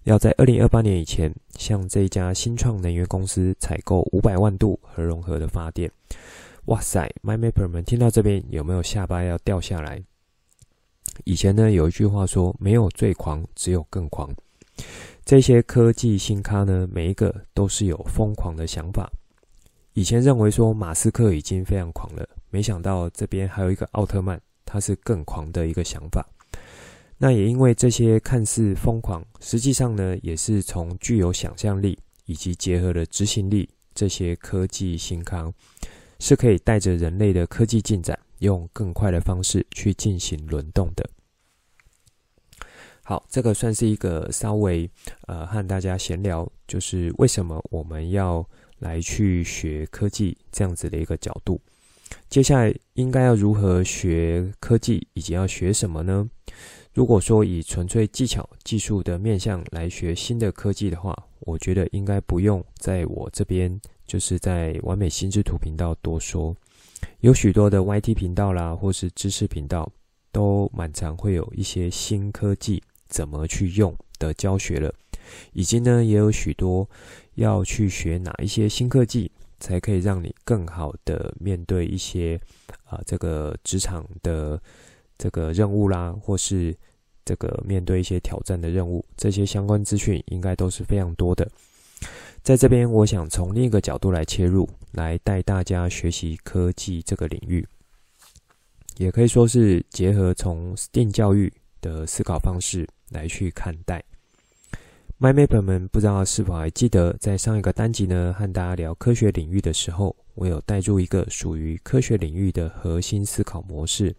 [0.05, 5.91] 要在二零二八年以前向这家新创能源公司采购五百万度核融合的发电。
[6.66, 10.01] 哇塞，MyMapper 们听到这边有没有下巴要掉下来？
[11.24, 14.34] 以前呢，有一句话说，没有最狂，只有更狂。
[15.24, 19.07] 这些科技新咖呢，每一个都是有疯狂的想法。
[19.96, 22.28] 以前认为说马斯克已经非常狂了。
[22.50, 26.26] 没想到这边还有一个奥特曼，他是更狂的一个想法。
[27.18, 35.54] 那也因为这些看似疯狂，实际上呢，也是从具有想象力以及结合了执行力这些科技新康，
[36.20, 41.10] 是可以带着人类的科技进展，用更快的方式去进行轮动的。
[43.02, 44.89] 好，这个算是一个稍微
[45.28, 48.46] 呃和大家闲聊，就是为什么我们要
[48.80, 51.60] 来去学科技这样子的一个角度。
[52.30, 56.30] 接下来应该要如何学科技，以及要学什么呢？
[56.94, 66.56] 如果说以纯粹技巧、技术的面向来学新的科技的话，我觉得应该不用在我这边，就是在完美心智图频道多说。
[67.20, 69.92] 有许多的 YT 频道啦，或是知识频道，
[70.32, 74.94] 都蛮常会有一些新科技怎么去用的教学了，
[75.54, 76.90] 以及呢，也有许多
[77.36, 79.32] 要去学哪一些新科技。
[79.58, 82.40] 才可以让你更好的面对一些
[82.84, 84.62] 啊、这个职场的
[85.18, 86.76] 这个任务啦，或是
[87.24, 91.50] 这个面对一些挑战的任务，这些相关资讯应该都是非常多的。
[92.44, 97.66] 在这边，我想从另一个角度来切入，来带大家学习科技这个领域，
[98.98, 101.52] 也可以说是结合从 STEAM 教育
[101.82, 104.04] 的思考方式来去看待。
[105.18, 114.13] My Map 们不知道是否还记得，在上一个单集呢，和大家聊科学领域的时候，我有带入一个属于科学领域的核心思考模式。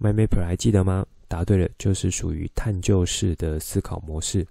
[0.00, 1.04] My Map 还记得吗？
[1.26, 4.46] 答对了，就是属于探究式的思考模式。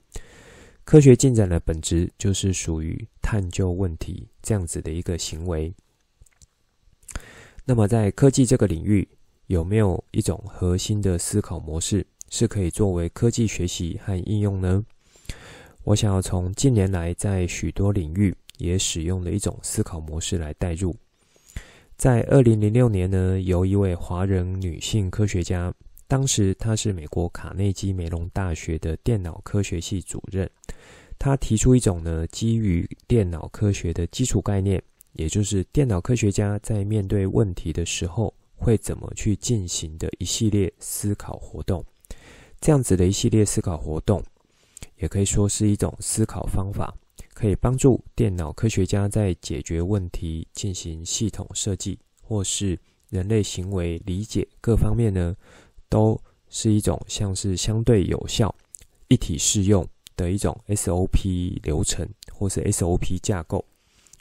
[0.84, 5.74] 科学进展的本质就是属于探究问题这样子的一个行为。
[7.64, 9.08] 那么，在科技这个领域，
[9.48, 14.84] 有没有一种核心的思考模式是可以作为科技学习和应用呢？
[15.84, 20.96] 我想要从近年来在许多领域也使用的一种思考模式来带入。
[21.98, 25.74] 在二零零六年呢，由一位华人女性科学家
[26.08, 30.50] 当时她是美国卡内基梅隆大学的电脑科学系主任。
[31.18, 34.82] 她提出一种呢，基于电脑科学的基础概念，
[35.14, 41.84] 也就是电脑科学家在面对问题的时候会怎么去进行的一系列思考活动。
[42.62, 44.24] 这样子的一系列思考活动，
[45.00, 46.94] 也可以说是一种思考方法，
[47.34, 52.78] 可以帮助电脑科学家在解决问题、进行系统设计，或是
[53.10, 55.36] 人类行为理解各方面呢，
[55.88, 56.20] 都
[56.50, 58.54] 是一种像是相对有效、
[59.08, 63.64] 一体适用的一种 SOP 流程，或是 SOP 架构。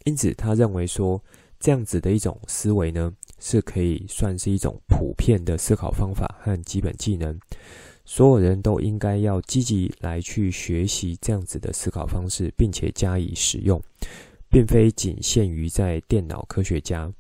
[0.05, 1.23] 因此，他认为说，
[1.59, 7.39] 这样子的一种思维呢，是可以算是一种普遍的思考方法和基本技能。
[8.09, 13.79] 所有人都应该要积极来去学习这样子的思考方式，并且加以使用，
[14.49, 17.13] 并非仅限于在电脑科学家。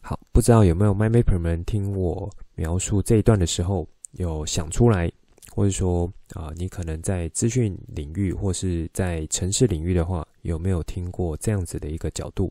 [0.00, 5.10] 好，不知道有没有 MyMapper 们听我描述这一段的时候，有想出来，
[5.52, 12.50] 或者说啊，你可能在资讯领域或是在城市领域的话，有没有听过这样子的一个角度？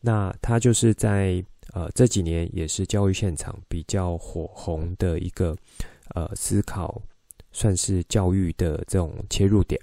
[0.00, 1.40] 那它就是在
[1.72, 5.56] 呃这几年也是教育现场比较火红的一个。
[6.14, 7.02] 呃，思考
[7.52, 9.80] 算是教育的这种切入点，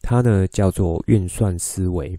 [0.00, 2.18] 它呢叫做运算思维。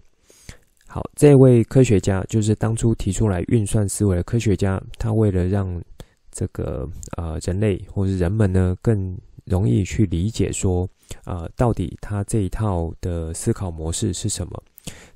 [0.86, 5.82] 好，这位科学家就是当初提出来运算思维的科学家，他为了让
[6.30, 10.88] 这个呃人类或是人们呢更容易去理解说，
[11.24, 14.62] 呃，到底他这一套的思考模式是什么，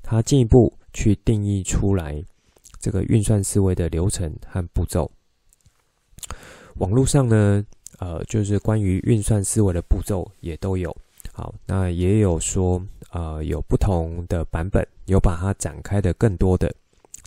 [0.03, 2.23] 他进一步去定义出来
[2.79, 5.09] 这个运算思维的流程和步骤。
[6.75, 7.65] 网络上呢。
[8.01, 10.95] 呃，就是关于运算思维的步骤也都有，
[11.31, 12.81] 好，那也有说，
[13.11, 16.73] 呃，有不同的版本，有把它展开的更多的，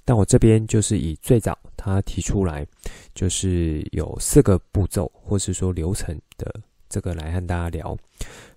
[0.05, 2.67] 但我这边就是以最早他提出来，
[3.15, 6.53] 就是有四个步骤或是说流程的
[6.89, 7.97] 这个来和大家聊，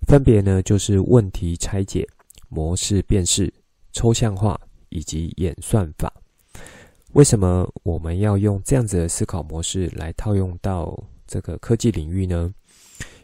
[0.08, 2.04] 分别呢就是问题拆解、
[2.48, 3.52] 模式辨识、
[3.92, 6.12] 抽象化以及演算法。
[7.12, 12.52] 为什么我们要用这样子的思考模式来套用到这个科技领域呢，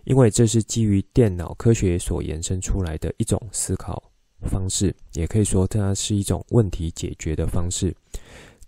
[0.04, 4.00] 因为这是基于电脑科学所延伸出来的一种思考
[4.42, 7.92] 方式，也可以说它是一种问题解决的方式。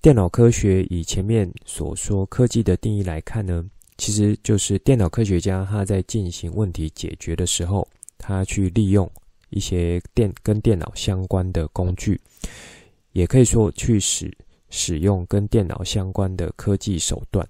[0.00, 3.64] 电脑科学以前面所说科技的定义来看呢，
[3.98, 9.10] 其实就是电脑科学家他在进行问题解决的时候，他去利用
[9.50, 12.20] 一些电跟电脑相关的工具，
[13.12, 14.32] 也可以说去使
[14.70, 17.46] 使用跟电脑相关的科技手段。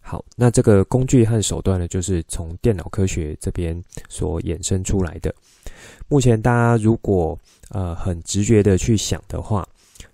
[0.00, 5.34] 好，那这个工具和手段呢，就是从电脑科学这边所衍生出来的。
[6.08, 7.36] 目前大家如果
[7.70, 9.66] 呃很直觉的去想的话，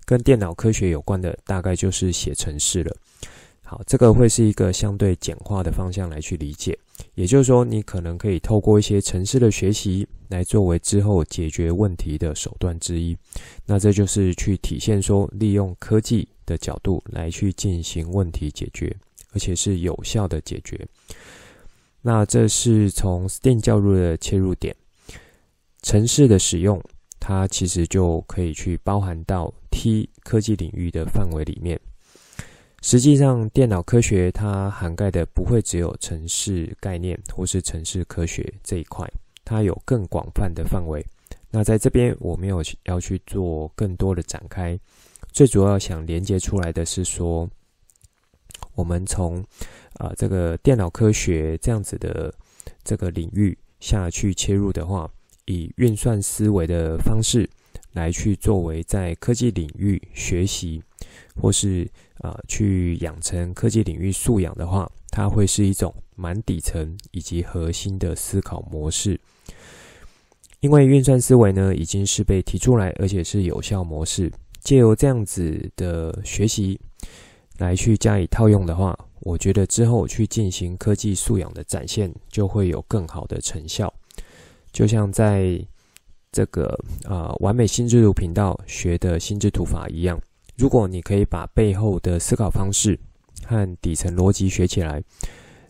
[0.04, 2.96] 跟电脑科学有关的，大概就是写程式了。
[3.62, 6.78] 好，这个会是一个相对简化的方向来去理解。
[7.14, 13.16] 也就是说，你可能可以透过一些程式的学习，来作为之后解决问题的手段之一。
[13.66, 18.94] 那这就是去体现说，利用科技的角度来去进行问题解决。
[19.32, 20.86] 而且是有效的解决。
[22.04, 24.74] 那这是从 STEAM 教育的切入点，
[25.82, 26.82] 城市的使用，
[27.20, 31.80] 它其实就可以去包含到 T 科技领域的范围里面。
[32.82, 39.08] 实际上，电脑科学它涵盖的不会只有城市概念或是城市科学这一块，
[39.44, 41.04] 它有更广泛的范围。
[41.52, 44.76] 那在这边，我没有要去做更多的展开，
[45.30, 47.48] 最主要想连接出来的是说。
[48.74, 49.44] 我们从
[49.98, 52.32] 啊、这个电脑科学这样子的
[52.82, 55.08] 这个领域下去切入的话，
[55.44, 57.48] 以运算思维的方式
[57.92, 60.82] 来去作为在科技领域学习，
[61.36, 61.88] 或是
[62.18, 69.20] 啊、去养成科技领域素养的话，它会是一种蛮底层以及核心的思考模式。
[70.60, 76.80] 因为运算思维呢已经是被提出来，而且是有效模式，借由这样子的学习。
[77.62, 83.92] 来去加以套用的话，我觉得之后去进行科技素养的展现，就会有更好的成效。
[84.72, 85.64] 就像在
[86.32, 86.66] 这个
[87.04, 90.20] 啊、呃、完美心智图频道学的心智图法一样，
[90.56, 92.98] 如果你可以把背后的思考方式
[93.46, 95.00] 和底层逻辑学起来，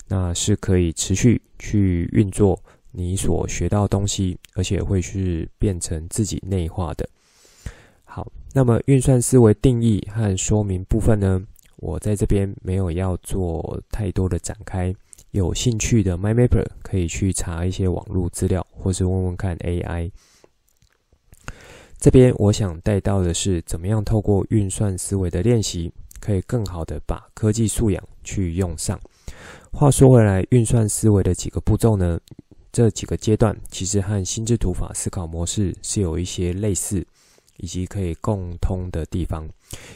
[0.07, 2.59] 那是可以持续去运作
[2.91, 7.07] 你所学到的东西，而且会是变成自己内化的。
[8.03, 11.41] 好，那么运算思维定义和说明部分呢？
[11.83, 14.95] 我在这边没有要做太多的展开，
[15.31, 20.09] 有兴趣的 MyMapper 可以去查一些网络资料，或是问问看 AI。
[21.99, 28.97] 这边我想带到的是，怎么样透过运算思维的练习，可以更好的把科技素养去用上。
[29.73, 32.17] 话说回来，运算思维的几个步骤呢，
[32.71, 37.05] 这几个阶段其实和心智图法思考模式是有一些类似
[37.57, 39.47] 以及可以共通的地方。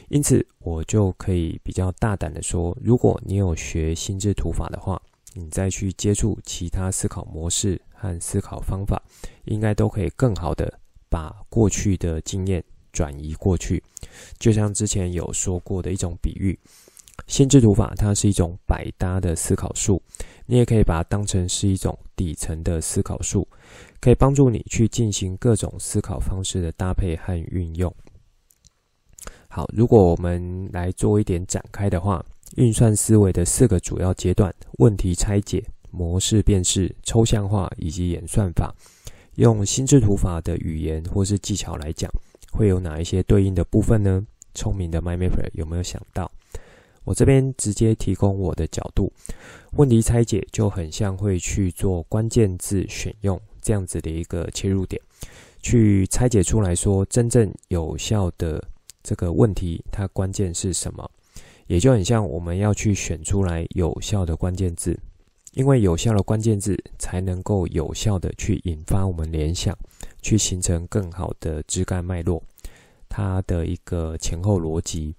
[0.09, 5.01] 因此，我就可以比较大胆的说，如果你有学心智图法的话，
[5.33, 9.01] 你再去接触其他思考模式和思考方法，
[9.45, 10.79] 应该都可以更好的
[11.09, 13.83] 把过去的经验转移过去。
[14.39, 16.57] 就像之前有说过的一种比喻。
[17.25, 19.99] 心智图法，它是一种百搭的思考术，
[20.45, 23.47] 你也可以把它当成是一种底层的思考术，
[23.99, 27.93] 可以帮助你去进行各种思考方式的搭配和运用。
[29.47, 32.23] 好，如果我们来做一点展开的话，
[32.55, 38.73] 运算思维的四个主要阶段：问题拆解、模式辨识、抽象化以及演算法，
[39.35, 42.11] 用心智图法的语言或是技巧来讲，
[42.51, 44.25] 会有哪一些对应的部分呢？
[44.53, 46.31] 聪明的 My Mapper 有没有想到？
[47.03, 49.11] 我这边直接提供我的角度，
[49.73, 55.01] 问题拆解就很像会去做关键字选用这样子的一个切入点，
[55.61, 58.63] 去拆解出来说真正有效的
[59.03, 61.11] 这个问题，它关键是什么？
[61.65, 64.97] 也就很像我们要去选出来有效的关键字，
[65.51, 69.77] 因为有效的关键字才能够有效的去引发我们联想，
[70.21, 72.41] 去形成更好的枝干脉络，
[73.09, 75.13] 它的一个前后逻辑。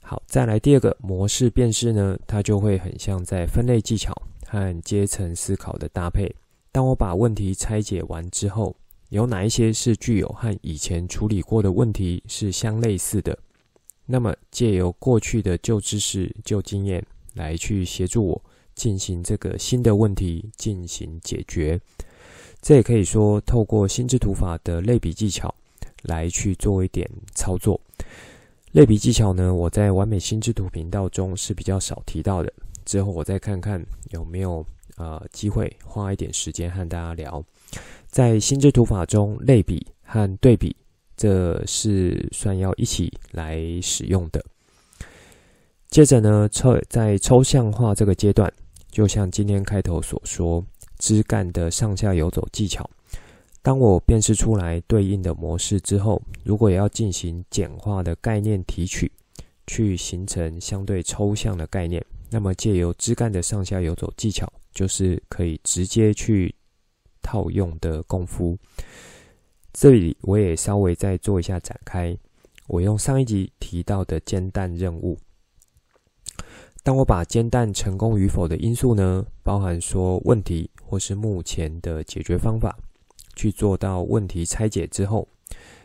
[0.00, 4.12] 好，再来第二个模式辨识呢，它就会很像在分类技巧
[4.48, 6.34] 和阶层思考的搭配。
[6.78, 8.72] 当我把问题拆解完之后，
[9.08, 13.36] 有哪一些是具有和以前处理过的问题是相类似的？
[14.06, 17.04] 那么借由过去的旧知识、旧经验
[17.34, 18.40] 来去协助我
[18.76, 21.80] 进行这个新的问题进行解决。
[22.62, 25.52] 这也可以说透过心智图法的类比技巧
[26.02, 27.80] 来去做一点操作。
[28.70, 32.52] 类比技巧呢，我在完美心智图频道中是比较少提到的。
[32.84, 34.64] 之后我再看看有没有
[34.98, 37.42] 呃机会花一点时间和大家聊。
[38.06, 40.74] 在心智图法中，类比和对比，
[41.16, 44.44] 这是算要一起来使用的。
[45.90, 48.52] 接着呢，抽在抽象化这个阶段，
[48.90, 50.64] 就像今天开头所说，
[50.98, 52.88] 枝干的上下游走技巧。
[53.62, 59.10] 当我辨识出来对应的模式之后，如果要进行简化的概念提取，
[59.66, 66.54] 去形成相对抽象的概念，那么借由枝干的上下游走技巧，就是可以直接去
[67.22, 68.56] 套用的功夫。
[69.72, 72.16] 这里我也稍微再做一下展开，
[72.66, 75.18] 我用上一集提到的煎蛋任务。
[76.82, 82.76] 当我把煎蛋成功与否的因素呢，包含说问题或是目前的解决方法。
[83.36, 85.28] 去做到问题拆解之后，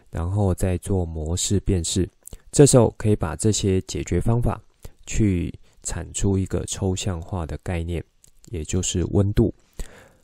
[0.10, 2.10] 然后再做模式辨识。
[2.52, 4.60] 这时候可以把这些解决方法
[5.06, 8.04] 去产出一个抽象化的概念，
[8.50, 9.54] 也就是温度。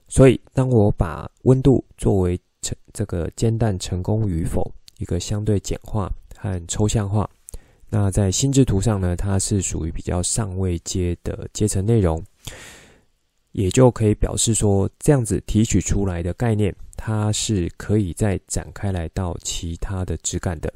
[0.08, 7.30] 所以，当我把温度作为成这个煎蛋成功与否一个相对简化和抽象化，
[7.90, 12.24] 那在心智图上呢，它是属于比较上位阶的阶层内容，
[13.52, 16.76] 也就可以表示说，这样子提取出来的概念。
[17.02, 20.70] 它是可以再展开来到其他的枝干的，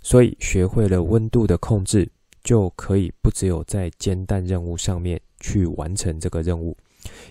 [0.00, 2.10] 所以学会了温度的控制，
[2.44, 6.76] 就可以不只有在煎蛋任务上面去完成这个任务，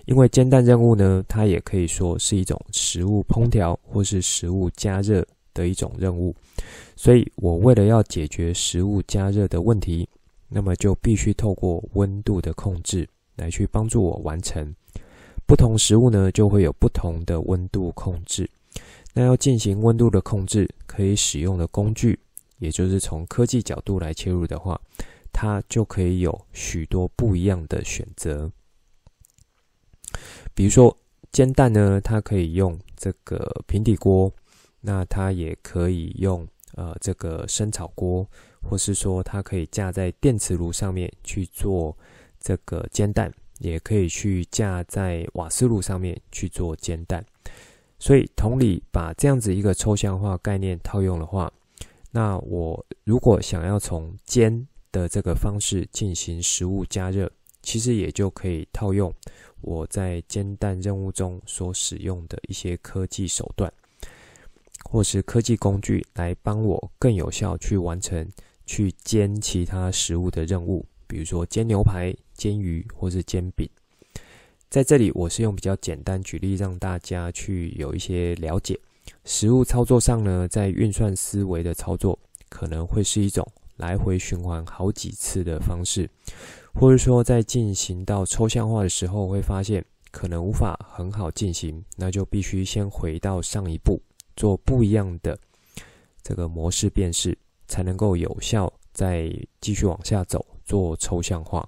[0.06, 6.36] 因为煎蛋任务呢，它也可以说是一种食物烹调或是食物加热的一种任务，
[6.96, 10.08] 所以我为了要解决食物加热的问题，
[10.48, 14.74] 那么就必须透过温度的控制来去帮助我完成。
[15.48, 18.50] 不同食物呢，就会有不同的温度控制。
[19.14, 22.20] 那要进行温度的控制，可以使用的工具，
[22.58, 24.80] 也就是从科技角度来切入的话，
[25.32, 28.52] 它就可以有许多不一样的选择。
[30.54, 30.96] 比如说
[31.32, 34.32] 煎蛋呢，它可以用这个平底锅，
[34.82, 38.28] 那它也可以用呃这个生炒锅，
[38.62, 41.98] 或是说它可以架在电磁炉上面去做
[42.40, 43.34] 这个煎蛋。
[43.60, 47.26] 也可以去架在瓦斯炉上面去做煎蛋，
[47.98, 51.52] 所以同理，把这样子一个抽象化概念套用的话，
[52.12, 57.32] 那我如果想要从煎的这个方式进行食物加热，
[57.62, 59.14] 其实也就可以套用
[59.62, 63.72] 我在煎蛋任务中所使用的一些科技手段，
[64.86, 68.28] 或是科技工具来帮我更有效去完成
[68.66, 70.86] 去煎其他食物的任务。
[71.08, 73.70] 比如说煎牛排、煎鱼或是煎饼，
[74.70, 78.80] 在这里我是用比较简单举例，让大家去有一些了解。
[79.24, 82.18] 实物操作上呢，在运算思维的操作
[82.50, 83.46] 可能会是一种
[83.78, 86.10] 来回循环好几次的方式，
[86.74, 94.02] 或者说在进行到抽象化的时候，会发现可能无法很好进行，那就必须先回到上一步，
[94.36, 95.38] 做不一样的
[96.24, 97.38] 这个模式辨识，
[97.68, 99.32] 才能够有效再
[99.62, 101.68] 继续往下走，做抽象化。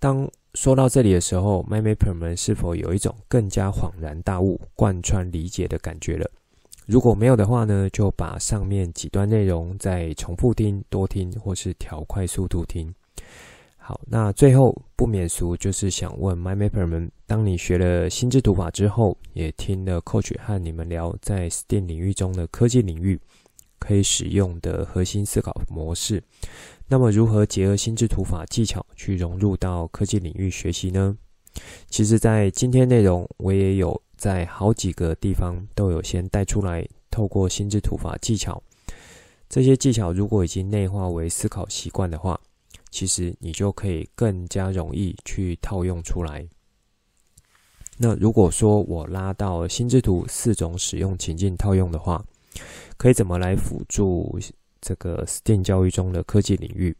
[0.00, 0.28] 当
[0.58, 6.28] 说到这里的时候，MyMapper 们是否有一种更加恍然大悟、贯穿理解的感觉了？
[6.84, 12.92] 如果没有的话呢，就把上面几段内容再重复听、多听，或是调快速度听。
[13.76, 23.16] 好，那最后不免俗，就是想问 MyMapper 们：当你学了心智图法之后，也听了 Coach 和你们聊在 STEAM 领域中的科技领域
[23.78, 26.20] 可以使用的核心思考模式。
[26.90, 31.14] 那么，如何结合心智图法技巧去融入到科技领域学习呢？
[31.90, 38.62] 其实，在今天内容，我也有在好几个地方都有先带出来，透过心智图法技巧，
[39.50, 42.40] 这些技巧如果已经内化为思考习惯的话，
[42.90, 46.48] 其实你就可以更加容易去套用出来。
[47.98, 52.24] 那如果说我拉到心智图四种使用情境套用的话，
[52.96, 54.38] 可以怎么来辅助？
[54.80, 56.96] 这个 STEAM 教育中的科技领域，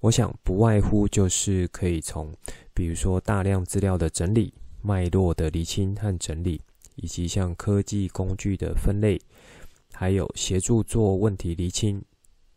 [0.00, 2.32] 我想不外乎就是可以从，
[2.74, 4.52] 比如说大量资料的整理、
[4.82, 6.60] 脉络的厘清和整理，
[6.96, 9.20] 以及像科技工具的分类，
[9.92, 12.02] 还有协助做问题厘清，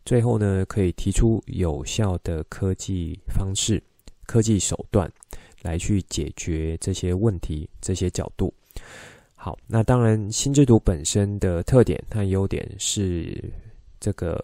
[0.04, 3.82] 最后呢，可以提出有效的科技方式、
[4.26, 5.10] 科技手段
[5.62, 8.52] 来去解决这些问题、这些角度。
[9.34, 13.42] 好，那当然，心智图本身的特点和优点是。
[14.06, 14.38] 这个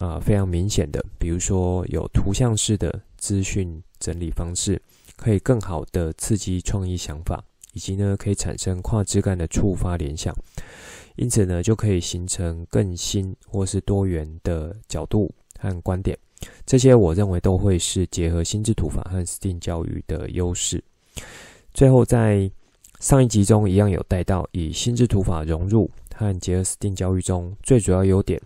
[0.00, 4.82] 啊、非常明显的，比如说有图像式的资讯整理方式，
[5.14, 7.40] 可以更好的刺激创意想法，
[7.74, 10.34] 以及呢可以产生跨枝干的触发联想，
[11.14, 16.18] 因此呢就可以形成更新或是多元的角度和观点。
[16.66, 20.82] 这些我认为都会是结合心智图法和 STEAM 教育的优势。
[21.72, 22.50] 最后在
[22.98, 28.42] 上一集中一样有带到，以心智图法融入和结合 STEAM 教育中最主要优点。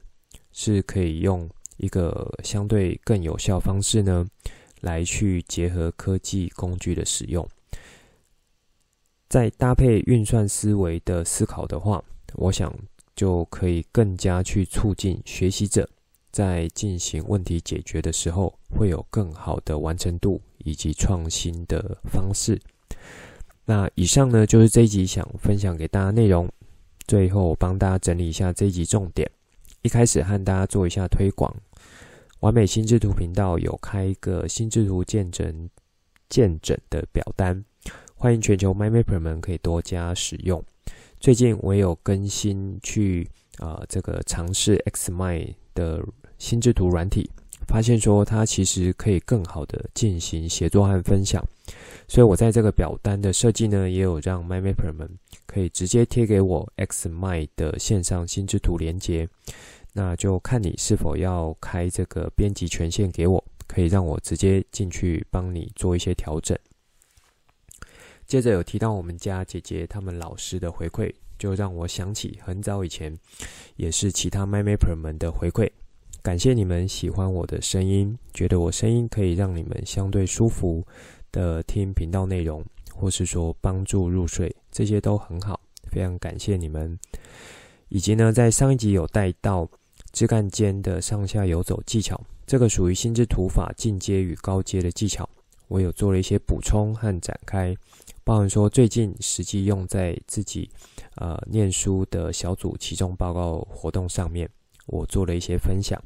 [0.61, 4.27] 是可以用一个相对更有效方式呢，
[4.81, 7.49] 来去结合科技工具的使用，
[9.29, 12.03] 再搭配运算思维的思考的话，
[12.35, 12.75] 我想
[13.15, 15.89] 就可以更加去促进学习者
[16.33, 22.61] 在进行问题解决的时候，会有更好的完成度以及创新的方式。
[23.65, 26.51] 那以上呢，就是这一集想分享给大家内容，
[27.07, 29.31] 最后我帮大家整理一下这一集重点。
[29.89, 31.51] 一开始和大家做一下推广，
[32.41, 35.71] 完美心智图频道有开一个心智图见证
[36.29, 37.65] 见证的表单，
[38.15, 40.63] 欢迎全球 MyMapper 们可以多加使用。
[41.19, 43.27] 最近我也有更新去
[43.57, 46.05] 啊、呃、这个尝试 XMind 的
[46.37, 47.31] 心智图软体，
[47.67, 51.43] 发现说它其实可以更好的进行协作和分享，
[52.07, 55.09] 所以我在这个表单的设计呢，也有让 MyMapper 们
[55.47, 59.27] 可以直接贴给我 XMind 的线上心智图连接。
[59.93, 66.57] 那就看你是否要开这个编辑权限给我，可以让我直接进去帮你做一些调整。
[68.27, 73.19] 接着有提到我们家姐姐他们老师的回馈，就让我想起很早以前，
[73.77, 75.71] 也是其他 MyMapper 们的回馈。
[76.23, 80.87] 感谢你们喜欢我的声音，觉得我声音可以让你们相对舒服
[81.33, 82.63] 的听频道内容，
[82.93, 85.59] 或是说帮助入睡，这些都很好，
[85.91, 86.99] 非常感谢你们。
[87.89, 89.69] 以及呢，在上一集有带到。
[90.11, 95.29] 枝干间的上下游走技巧，这个属于心智图法进阶与高阶的技巧，
[95.69, 97.77] 我有做了一些补充和展开，
[98.25, 100.69] 包含说最近实际用在自己
[101.17, 104.49] 呃念书的小组期中报告活动上面，
[104.87, 106.03] 我做了一些分享。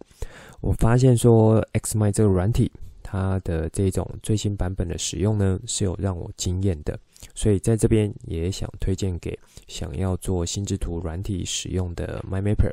[0.60, 2.70] 我发现说 XMind 这个软体，
[3.04, 6.98] 它的这种最新版本的使用呢，是有让我惊艳的，
[7.34, 12.72] 所以在这边也想推荐给想要做心智图软体使用的 MyMapper。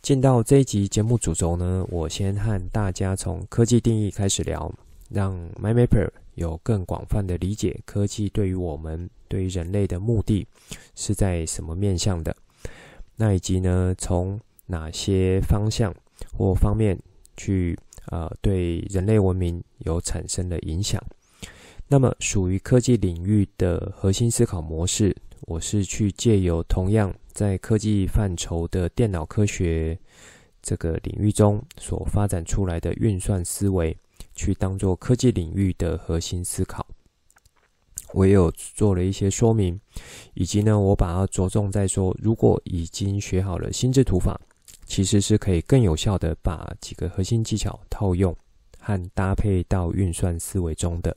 [0.00, 4.72] 进到这一集节目主轴呢，我先和大家从科技定义开始聊，
[5.10, 10.46] 让 MyMapper 有更广泛的理解科技对于我们、对于人类的目的
[10.94, 12.34] 是在什么面向的。
[13.16, 15.92] 那以及呢，从哪些方向
[16.32, 16.96] 或方面
[17.36, 21.02] 去呃对人类文明有产生的影响。
[21.90, 25.16] 那么属于科技领域的核心思考模式，
[25.46, 27.14] 我是去借由同样。
[27.32, 29.98] 在科技范畴的电脑科学
[30.60, 33.96] 这个领域中所发展出来的运算思维，
[34.34, 36.86] 去当做科技领域的核心思考。
[38.12, 39.80] 我也有做了一些说明，
[40.34, 44.38] 以及呢，我把它着重在说，如果已经学好了心智图法，
[44.84, 48.36] 其实是可以更有效的把几个核心技巧套用，
[48.78, 51.16] 和搭配到运算思维中的。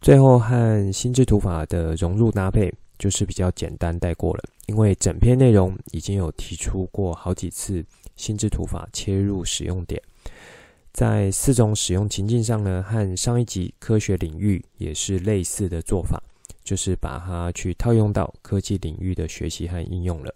[0.00, 7.84] 最后和心智图法的融入搭配，就是比较简单带过了，因为整篇内容已经有提出过好几次
[8.16, 10.00] 心智图法切入使用点，
[10.92, 16.22] 在四种使用情境上呢，和上一集科学领域也是类似的做法，
[16.62, 20.32] 就是把它去套用到科技领域的学习和应用了。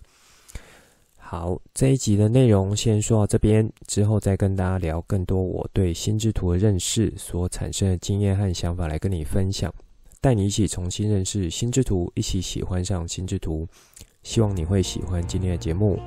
[1.32, 9.72] 好，这一集的内容先说到这边，之后再跟大家聊更多我对心智图的认识所产生的经验和想法来跟你分享，
[10.20, 13.66] 带你一起重新认识心智图，一起喜欢上心智图。
[14.22, 15.98] 希望你会喜欢今天的节目。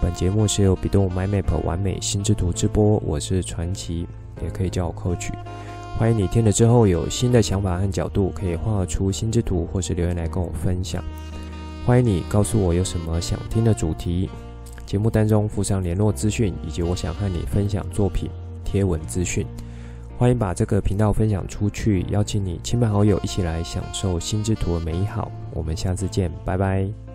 [0.00, 4.06] 本节目是由 bEDU MindMap 完美心智图直播，我是传奇，
[4.44, 5.32] 也可以叫我 Coach。
[5.98, 11.02] 欢迎你听了之后有新的想法和角度，可以画出心智图，或是留言来跟我分享。
[11.84, 14.30] 欢迎你告诉我有什么想听的主题。
[14.92, 18.28] 节目当中附上联络资讯，以及我想和你分享作品
[18.62, 19.46] 贴文资讯。
[20.18, 25.32] 欢迎把这个频道分享出去，邀请你亲朋好友一起来享受心之图的美好。
[25.54, 27.11] 我们下次见，拜拜。